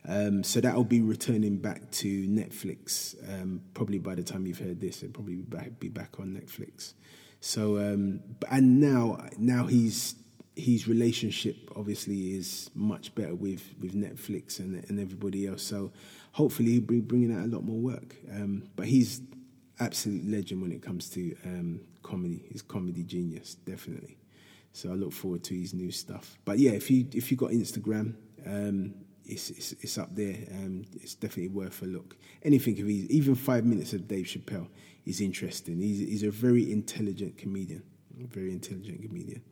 Um, 0.07 0.45
so 0.45 0.61
that'll 0.61 0.85
be 0.85 1.01
returning 1.01 1.57
back 1.57 1.91
to 1.93 2.27
Netflix. 2.29 3.17
Um, 3.33 3.63
probably 3.73 3.99
by 3.99 4.15
the 4.15 4.23
time 4.23 4.47
you've 4.47 4.59
heard 4.59 4.81
this, 4.81 5.03
it'll 5.03 5.15
probably 5.15 5.37
be 5.37 5.89
back, 5.89 6.21
on 6.21 6.39
Netflix. 6.39 6.95
So 7.41 7.79
um, 7.79 8.21
and 8.51 8.81
now 8.81 9.27
now 9.39 9.67
he's 9.67 10.17
his 10.57 10.87
relationship 10.87 11.57
obviously 11.75 12.37
is 12.37 12.71
much 12.75 13.13
better 13.15 13.35
with 13.35 13.75
with 13.81 13.95
Netflix 13.95 14.61
and 14.61 14.85
and 14.89 15.01
everybody 15.01 15.47
else. 15.47 15.63
So 15.63 15.93
hopefully 16.33 16.73
he'll 16.73 16.83
be 16.83 17.01
bringing 17.01 17.35
out 17.35 17.45
a 17.45 17.49
lot 17.49 17.65
more 17.65 17.79
work. 17.79 18.17
Um, 18.31 18.69
but 18.77 18.87
he's 18.87 19.21
absolute 19.81 20.27
legend 20.27 20.63
when 20.63 20.73
it 20.73 20.83
comes 20.83 21.09
to 21.11 21.37
um, 21.45 21.81
comedy. 22.03 22.45
He's 22.51 22.63
comedy 22.63 23.03
genius, 23.03 23.55
definitely. 23.55 24.19
So 24.73 24.91
I 24.91 24.95
look 24.95 25.13
forward 25.13 25.45
to 25.45 25.55
his 25.55 25.73
new 25.73 25.91
stuff. 25.91 26.39
But 26.45 26.59
yeah, 26.59 26.73
if 26.73 26.91
you 26.91 27.07
if 27.13 27.31
you 27.31 27.37
got 27.37 27.51
Instagram, 27.51 28.15
um, 28.47 28.95
it's, 29.27 29.51
it's, 29.51 29.73
it's 29.81 29.99
up 29.99 30.15
there. 30.15 30.37
Um, 30.51 30.85
it's 31.01 31.15
definitely 31.15 31.49
worth 31.49 31.83
a 31.83 31.87
look. 31.87 32.17
Anything 32.43 32.81
of 32.81 32.87
his, 32.87 33.09
even 33.11 33.35
five 33.35 33.65
minutes 33.65 33.93
of 33.93 34.07
Dave 34.07 34.27
Chappelle 34.27 34.69
is 35.07 35.21
interesting. 35.21 35.81
He's, 35.81 36.01
he's 36.01 36.23
a 36.23 36.31
very 36.31 36.71
intelligent 36.71 37.39
comedian, 37.39 37.83
very 38.17 38.53
intelligent 38.53 39.03
comedian. 39.03 39.43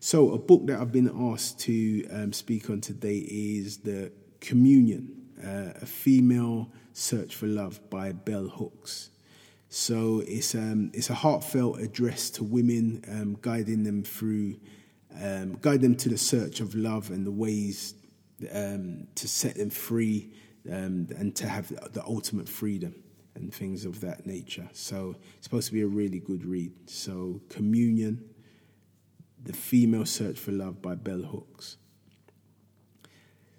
So, 0.00 0.32
a 0.32 0.38
book 0.38 0.66
that 0.66 0.80
I've 0.80 0.92
been 0.92 1.10
asked 1.32 1.58
to 1.60 2.06
um, 2.10 2.32
speak 2.32 2.70
on 2.70 2.80
today 2.80 3.18
is 3.18 3.78
The 3.78 4.12
Communion, 4.40 5.26
uh, 5.42 5.72
A 5.82 5.86
Female 5.86 6.70
Search 6.92 7.34
for 7.34 7.46
Love 7.46 7.80
by 7.90 8.12
Bell 8.12 8.48
Hooks. 8.48 9.10
So, 9.70 10.22
it's, 10.26 10.54
um, 10.54 10.92
it's 10.94 11.10
a 11.10 11.14
heartfelt 11.14 11.80
address 11.80 12.30
to 12.30 12.44
women, 12.44 13.02
um, 13.08 13.38
guiding 13.42 13.82
them 13.82 14.04
through, 14.04 14.56
um, 15.20 15.58
guide 15.60 15.80
them 15.80 15.96
to 15.96 16.08
the 16.08 16.18
search 16.18 16.60
of 16.60 16.76
love 16.76 17.10
and 17.10 17.26
the 17.26 17.32
ways 17.32 17.94
um, 18.52 19.08
to 19.14 19.28
set 19.28 19.56
them 19.56 19.70
free 19.70 20.32
um, 20.70 21.08
and 21.16 21.34
to 21.36 21.48
have 21.48 21.68
the 21.92 22.04
ultimate 22.04 22.48
freedom 22.48 22.94
and 23.34 23.52
things 23.54 23.84
of 23.84 24.00
that 24.00 24.26
nature. 24.26 24.68
So 24.72 25.16
it's 25.36 25.44
supposed 25.44 25.68
to 25.68 25.72
be 25.72 25.82
a 25.82 25.86
really 25.86 26.18
good 26.18 26.44
read. 26.44 26.72
So 26.90 27.40
Communion, 27.48 28.24
The 29.42 29.52
Female 29.52 30.06
Search 30.06 30.38
for 30.38 30.52
Love 30.52 30.82
by 30.82 30.94
Bell 30.94 31.22
Hooks. 31.22 31.76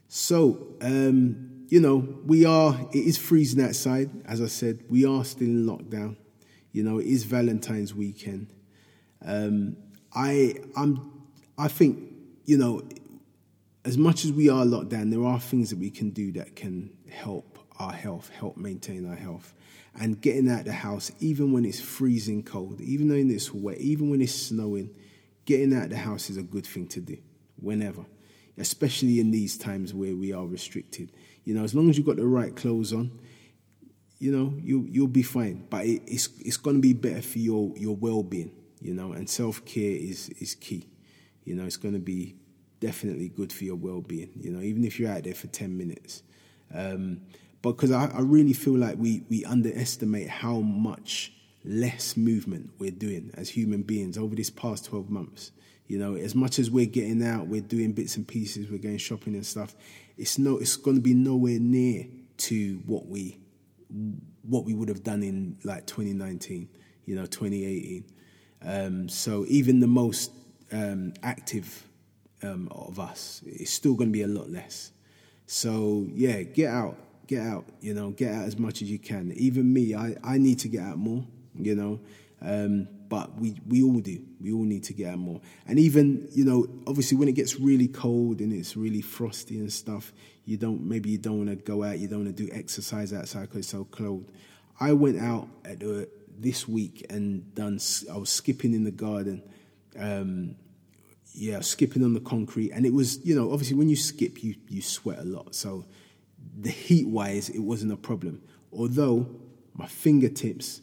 So, 0.08 0.76
um, 0.82 1.66
you 1.68 1.80
know, 1.80 1.98
we 2.26 2.46
are, 2.46 2.76
it 2.92 3.06
is 3.06 3.18
freezing 3.18 3.64
outside. 3.64 4.10
As 4.26 4.42
I 4.42 4.48
said, 4.48 4.84
we 4.90 5.06
are 5.06 5.24
still 5.24 5.48
in 5.48 5.66
lockdown. 5.66 6.18
You 6.72 6.84
know, 6.84 7.00
it 7.00 7.06
is 7.06 7.24
Valentine's 7.24 7.94
weekend. 7.94 8.54
Um, 9.26 9.78
I, 10.14 10.56
I'm, 10.76 11.12
I 11.58 11.68
think, 11.68 12.00
you 12.46 12.58
know, 12.58 12.82
as 13.90 13.98
much 13.98 14.24
as 14.24 14.32
we 14.32 14.50
are 14.50 14.66
locked 14.66 14.90
down, 14.90 15.10
there 15.10 15.26
are 15.26 15.40
things 15.40 15.72
that 15.72 15.80
we 15.80 15.90
can 15.90 16.12
do 16.12 16.32
that 16.34 16.56
can 16.56 16.92
help 17.10 17.58
our 17.80 17.92
health, 17.92 18.30
help 18.30 18.56
maintain 18.56 19.10
our 19.10 19.16
health. 19.16 19.56
And 20.00 20.22
getting 20.22 20.48
out 20.48 20.60
of 20.60 20.66
the 20.66 20.74
house, 20.74 21.12
even 21.20 21.52
when 21.52 21.66
it's 21.66 21.82
freezing 21.82 22.44
cold, 22.44 22.82
even 22.82 23.10
when 23.10 23.32
it's 23.32 23.52
wet, 23.52 23.80
even 23.80 24.12
when 24.12 24.22
it's 24.22 24.36
snowing, 24.36 24.92
getting 25.46 25.76
out 25.76 25.86
of 25.86 25.90
the 25.90 25.98
house 25.98 26.30
is 26.30 26.38
a 26.38 26.44
good 26.44 26.68
thing 26.68 26.88
to 26.90 27.02
do 27.02 27.18
whenever, 27.60 28.06
especially 28.60 29.20
in 29.20 29.32
these 29.32 29.58
times 29.58 29.92
where 29.92 30.16
we 30.16 30.32
are 30.34 30.46
restricted. 30.46 31.12
You 31.44 31.56
know, 31.56 31.64
as 31.64 31.74
long 31.74 31.90
as 31.90 31.98
you've 31.98 32.06
got 32.06 32.18
the 32.18 32.28
right 32.28 32.56
clothes 32.56 32.94
on, 32.94 33.20
you 34.20 34.32
know, 34.32 34.54
you 34.62 34.86
you'll 34.88 35.08
be 35.08 35.24
fine. 35.24 35.66
But 35.68 35.88
it, 35.88 36.04
it's 36.06 36.30
it's 36.40 36.58
going 36.58 36.76
to 36.76 36.82
be 36.82 36.94
better 36.94 37.24
for 37.24 37.40
your 37.40 37.74
your 37.76 37.96
well 37.96 38.22
being. 38.22 38.52
You 38.80 38.94
know, 38.94 39.14
and 39.14 39.28
self 39.28 39.66
care 39.66 39.96
is 39.96 40.30
is 40.30 40.54
key. 40.54 40.88
You 41.44 41.56
know, 41.56 41.66
it's 41.66 41.78
going 41.78 41.96
to 41.96 42.00
be 42.00 42.36
definitely 42.80 43.30
good 43.30 43.52
for 43.52 43.64
your 43.64 43.76
well 43.76 44.02
being. 44.02 44.32
You 44.40 44.52
know, 44.52 44.62
even 44.62 44.84
if 44.84 45.00
you're 45.00 45.12
out 45.12 45.24
there 45.24 45.36
for 45.36 45.48
ten 45.48 45.78
minutes. 45.78 46.24
Um, 46.74 47.22
because 47.62 47.92
I, 47.92 48.06
I 48.06 48.22
really 48.22 48.54
feel 48.54 48.78
like 48.78 48.98
we 48.98 49.24
we 49.30 49.44
underestimate 49.46 50.30
how 50.30 50.60
much 50.60 51.34
less 51.66 52.16
movement 52.16 52.72
we're 52.80 52.92
doing 52.92 53.32
as 53.36 53.50
human 53.50 53.82
beings 53.82 54.18
over 54.18 54.36
this 54.36 54.50
past 54.50 54.86
12 54.86 55.10
months. 55.10 55.52
You 55.88 55.98
know, 55.98 56.16
as 56.16 56.36
much 56.36 56.60
as 56.60 56.70
we're 56.70 56.86
getting 56.86 57.24
out, 57.24 57.48
we're 57.48 57.62
doing 57.62 57.94
bits 57.94 58.16
and 58.16 58.28
pieces, 58.28 58.70
we're 58.70 58.78
going 58.78 58.98
shopping 58.98 59.34
and 59.34 59.46
stuff. 59.46 59.76
It's 60.18 60.38
no, 60.38 60.58
it's 60.58 60.76
going 60.76 60.98
to 60.98 61.02
be 61.02 61.16
nowhere 61.16 61.60
near 61.60 62.06
to 62.38 62.82
what 62.86 63.08
we 63.08 63.40
what 64.44 64.66
we 64.66 64.74
would 64.76 64.88
have 64.88 65.04
done 65.04 65.24
in 65.24 65.58
like 65.64 65.88
2019, 65.88 66.70
you 67.06 67.16
know, 67.16 67.26
2018. 67.26 68.06
Um, 68.62 69.10
so 69.10 69.46
even 69.48 69.80
the 69.80 69.88
most 69.88 70.32
um, 70.72 71.14
active 71.24 71.89
um, 72.44 72.70
of 72.72 73.00
us, 73.00 73.42
it's 73.46 73.72
still 73.72 73.94
going 73.94 74.10
to 74.10 74.14
be 74.14 74.24
a 74.24 74.28
lot 74.28 74.50
less. 74.50 74.92
So 75.46 76.06
yeah, 76.14 76.44
get 76.44 76.70
out, 76.72 76.98
get 77.28 77.42
out. 77.42 77.66
You 77.82 77.94
know, 77.94 78.12
get 78.12 78.34
out 78.34 78.46
as 78.46 78.58
much 78.58 78.82
as 78.82 78.90
you 78.90 79.00
can. 79.00 79.32
Even 79.36 79.72
me, 79.74 79.96
I, 79.96 80.16
I 80.24 80.38
need 80.38 80.60
to 80.60 80.68
get 80.68 80.82
out 80.82 80.98
more. 80.98 81.26
You 81.56 81.76
know, 81.76 82.00
um, 82.42 82.88
but 83.10 83.38
we 83.40 83.60
we 83.68 83.84
all 83.84 84.00
do. 84.00 84.22
We 84.40 84.54
all 84.54 84.64
need 84.64 84.84
to 84.86 84.94
get 84.94 85.14
out 85.14 85.18
more. 85.18 85.42
And 85.68 85.80
even 85.80 86.28
you 86.32 86.46
know, 86.46 86.68
obviously, 86.88 87.18
when 87.18 87.28
it 87.28 87.34
gets 87.34 87.60
really 87.60 87.88
cold 87.88 88.40
and 88.40 88.54
it's 88.54 88.78
really 88.78 89.02
frosty 89.02 89.58
and 89.58 89.74
stuff, 89.74 90.14
you 90.46 90.58
don't 90.58 90.82
maybe 90.82 91.10
you 91.10 91.18
don't 91.18 91.46
want 91.46 91.50
to 91.50 91.56
go 91.56 91.84
out. 91.84 92.00
You 92.00 92.08
don't 92.08 92.26
want 92.26 92.38
to 92.38 92.44
do 92.46 92.50
exercise 92.54 93.12
outside 93.12 93.42
because 93.42 93.60
it's 93.60 93.70
so 93.70 93.86
cold. 93.86 94.32
I 94.80 94.94
went 94.94 95.20
out 95.20 95.50
at 95.66 95.80
the, 95.80 96.08
this 96.38 96.68
week 96.68 97.06
and 97.10 97.54
done. 97.56 97.80
I 98.12 98.18
was 98.18 98.30
skipping 98.30 98.74
in 98.74 98.84
the 98.84 98.92
garden. 98.92 99.44
Um, 99.98 100.56
yeah, 101.34 101.62
skipping 101.62 102.04
on 102.04 102.14
the 102.14 102.20
concrete, 102.20 102.72
and 102.72 102.86
it 102.86 102.94
was 102.94 103.26
you 103.26 103.36
know 103.36 103.52
obviously 103.52 103.78
when 103.78 103.90
you 103.90 103.96
skip, 103.96 104.44
you 104.44 104.56
you 104.68 104.82
sweat 104.82 105.20
a 105.20 105.26
lot. 105.26 105.56
So 105.56 105.86
the 106.60 106.70
heat 106.70 107.08
wise, 107.08 107.50
it 107.50 107.60
wasn't 107.60 107.92
a 107.92 107.98
problem. 107.98 108.42
Although 108.72 109.28
my 109.74 109.88
fingertips 109.88 110.82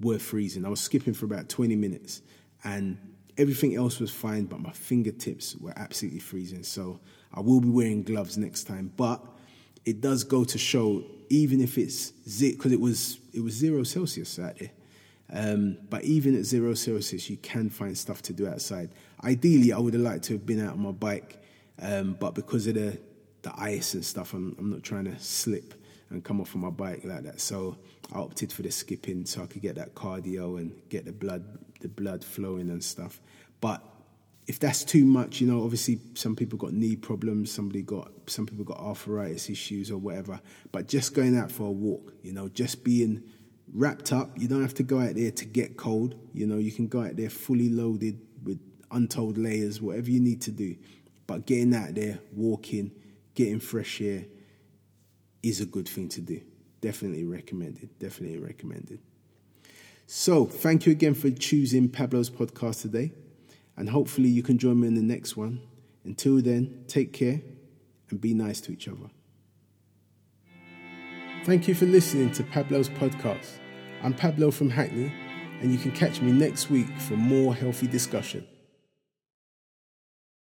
were 0.00 0.18
freezing. 0.18 0.64
I 0.64 0.68
was 0.68 0.80
skipping 0.80 1.14
for 1.14 1.24
about 1.24 1.48
20 1.48 1.76
minutes 1.76 2.22
and 2.64 2.98
everything 3.38 3.74
else 3.74 3.98
was 3.98 4.10
fine, 4.10 4.44
but 4.44 4.60
my 4.60 4.72
fingertips 4.72 5.56
were 5.56 5.72
absolutely 5.76 6.20
freezing. 6.20 6.62
So 6.62 7.00
I 7.32 7.40
will 7.40 7.60
be 7.60 7.68
wearing 7.68 8.02
gloves 8.02 8.36
next 8.36 8.64
time. 8.64 8.92
But 8.96 9.24
it 9.84 10.00
does 10.00 10.24
go 10.24 10.44
to 10.44 10.58
show, 10.58 11.02
even 11.28 11.60
if 11.60 11.78
it's 11.78 12.10
because 12.10 12.72
it 12.72 12.80
was 12.80 13.18
it 13.32 13.40
was 13.40 13.54
zero 13.54 13.82
Celsius 13.82 14.38
out 14.38 14.58
there. 14.58 14.70
Um, 15.34 15.78
but 15.88 16.04
even 16.04 16.38
at 16.38 16.44
zero 16.44 16.74
Celsius, 16.74 17.30
you 17.30 17.38
can 17.38 17.70
find 17.70 17.96
stuff 17.96 18.20
to 18.22 18.32
do 18.34 18.46
outside. 18.46 18.90
Ideally, 19.24 19.72
I 19.72 19.78
would 19.78 19.94
have 19.94 20.02
liked 20.02 20.24
to 20.24 20.34
have 20.34 20.46
been 20.46 20.64
out 20.66 20.74
on 20.74 20.80
my 20.80 20.90
bike, 20.90 21.42
um, 21.80 22.16
but 22.18 22.34
because 22.34 22.66
of 22.66 22.74
the 22.74 22.98
the 23.42 23.52
ice 23.60 23.94
and 23.94 24.04
stuff, 24.04 24.34
I'm, 24.34 24.54
I'm 24.58 24.70
not 24.70 24.82
trying 24.82 25.04
to 25.04 25.18
slip 25.18 25.74
and 26.10 26.22
come 26.22 26.40
off 26.40 26.54
on 26.54 26.60
my 26.60 26.70
bike 26.70 27.02
like 27.04 27.24
that. 27.24 27.40
So 27.40 27.76
I 28.12 28.18
opted 28.18 28.52
for 28.52 28.62
the 28.62 28.70
skipping 28.70 29.26
so 29.26 29.42
I 29.42 29.46
could 29.46 29.62
get 29.62 29.74
that 29.76 29.94
cardio 29.94 30.58
and 30.58 30.72
get 30.88 31.04
the 31.04 31.12
blood 31.12 31.44
the 31.80 31.88
blood 31.88 32.24
flowing 32.24 32.70
and 32.70 32.82
stuff. 32.82 33.20
But 33.60 33.82
if 34.46 34.58
that's 34.58 34.84
too 34.84 35.04
much, 35.04 35.40
you 35.40 35.46
know, 35.46 35.62
obviously 35.62 36.00
some 36.14 36.36
people 36.36 36.58
got 36.58 36.72
knee 36.72 36.96
problems, 36.96 37.50
somebody 37.50 37.82
got 37.82 38.10
some 38.26 38.46
people 38.46 38.64
got 38.64 38.78
arthritis 38.78 39.50
issues 39.50 39.90
or 39.90 39.98
whatever. 39.98 40.40
But 40.70 40.88
just 40.88 41.14
going 41.14 41.36
out 41.36 41.50
for 41.50 41.64
a 41.64 41.72
walk, 41.72 42.14
you 42.22 42.32
know, 42.32 42.48
just 42.48 42.84
being 42.84 43.22
wrapped 43.72 44.12
up, 44.12 44.30
you 44.38 44.48
don't 44.48 44.62
have 44.62 44.74
to 44.74 44.82
go 44.82 45.00
out 45.00 45.14
there 45.14 45.30
to 45.30 45.44
get 45.44 45.76
cold. 45.76 46.14
You 46.32 46.46
know, 46.46 46.58
you 46.58 46.72
can 46.72 46.86
go 46.86 47.02
out 47.02 47.16
there 47.16 47.30
fully 47.30 47.68
loaded 47.68 48.20
untold 48.92 49.38
layers, 49.38 49.80
whatever 49.80 50.10
you 50.10 50.20
need 50.20 50.42
to 50.42 50.50
do. 50.50 50.76
But 51.26 51.46
getting 51.46 51.74
out 51.74 51.94
there, 51.94 52.18
walking, 52.32 52.92
getting 53.34 53.60
fresh 53.60 54.00
air, 54.00 54.26
is 55.42 55.60
a 55.60 55.66
good 55.66 55.88
thing 55.88 56.08
to 56.10 56.20
do. 56.20 56.40
Definitely 56.80 57.24
recommended. 57.24 57.98
Definitely 57.98 58.38
recommended. 58.38 59.00
So, 60.06 60.44
thank 60.44 60.84
you 60.84 60.92
again 60.92 61.14
for 61.14 61.30
choosing 61.30 61.88
Pablo's 61.88 62.28
podcast 62.28 62.82
today. 62.82 63.12
And 63.76 63.88
hopefully, 63.88 64.28
you 64.28 64.42
can 64.42 64.58
join 64.58 64.80
me 64.80 64.88
in 64.88 64.94
the 64.94 65.02
next 65.02 65.36
one. 65.36 65.60
Until 66.04 66.42
then, 66.42 66.84
take 66.88 67.12
care 67.12 67.40
and 68.10 68.20
be 68.20 68.34
nice 68.34 68.60
to 68.62 68.72
each 68.72 68.88
other. 68.88 69.10
Thank 71.44 71.66
you 71.66 71.74
for 71.74 71.86
listening 71.86 72.30
to 72.32 72.44
Pablo's 72.44 72.88
podcast. 72.88 73.58
I'm 74.02 74.12
Pablo 74.12 74.50
from 74.50 74.68
Hackney, 74.68 75.12
and 75.60 75.72
you 75.72 75.78
can 75.78 75.92
catch 75.92 76.20
me 76.20 76.30
next 76.32 76.70
week 76.70 76.88
for 76.98 77.16
more 77.16 77.54
healthy 77.54 77.86
discussion. 77.86 78.46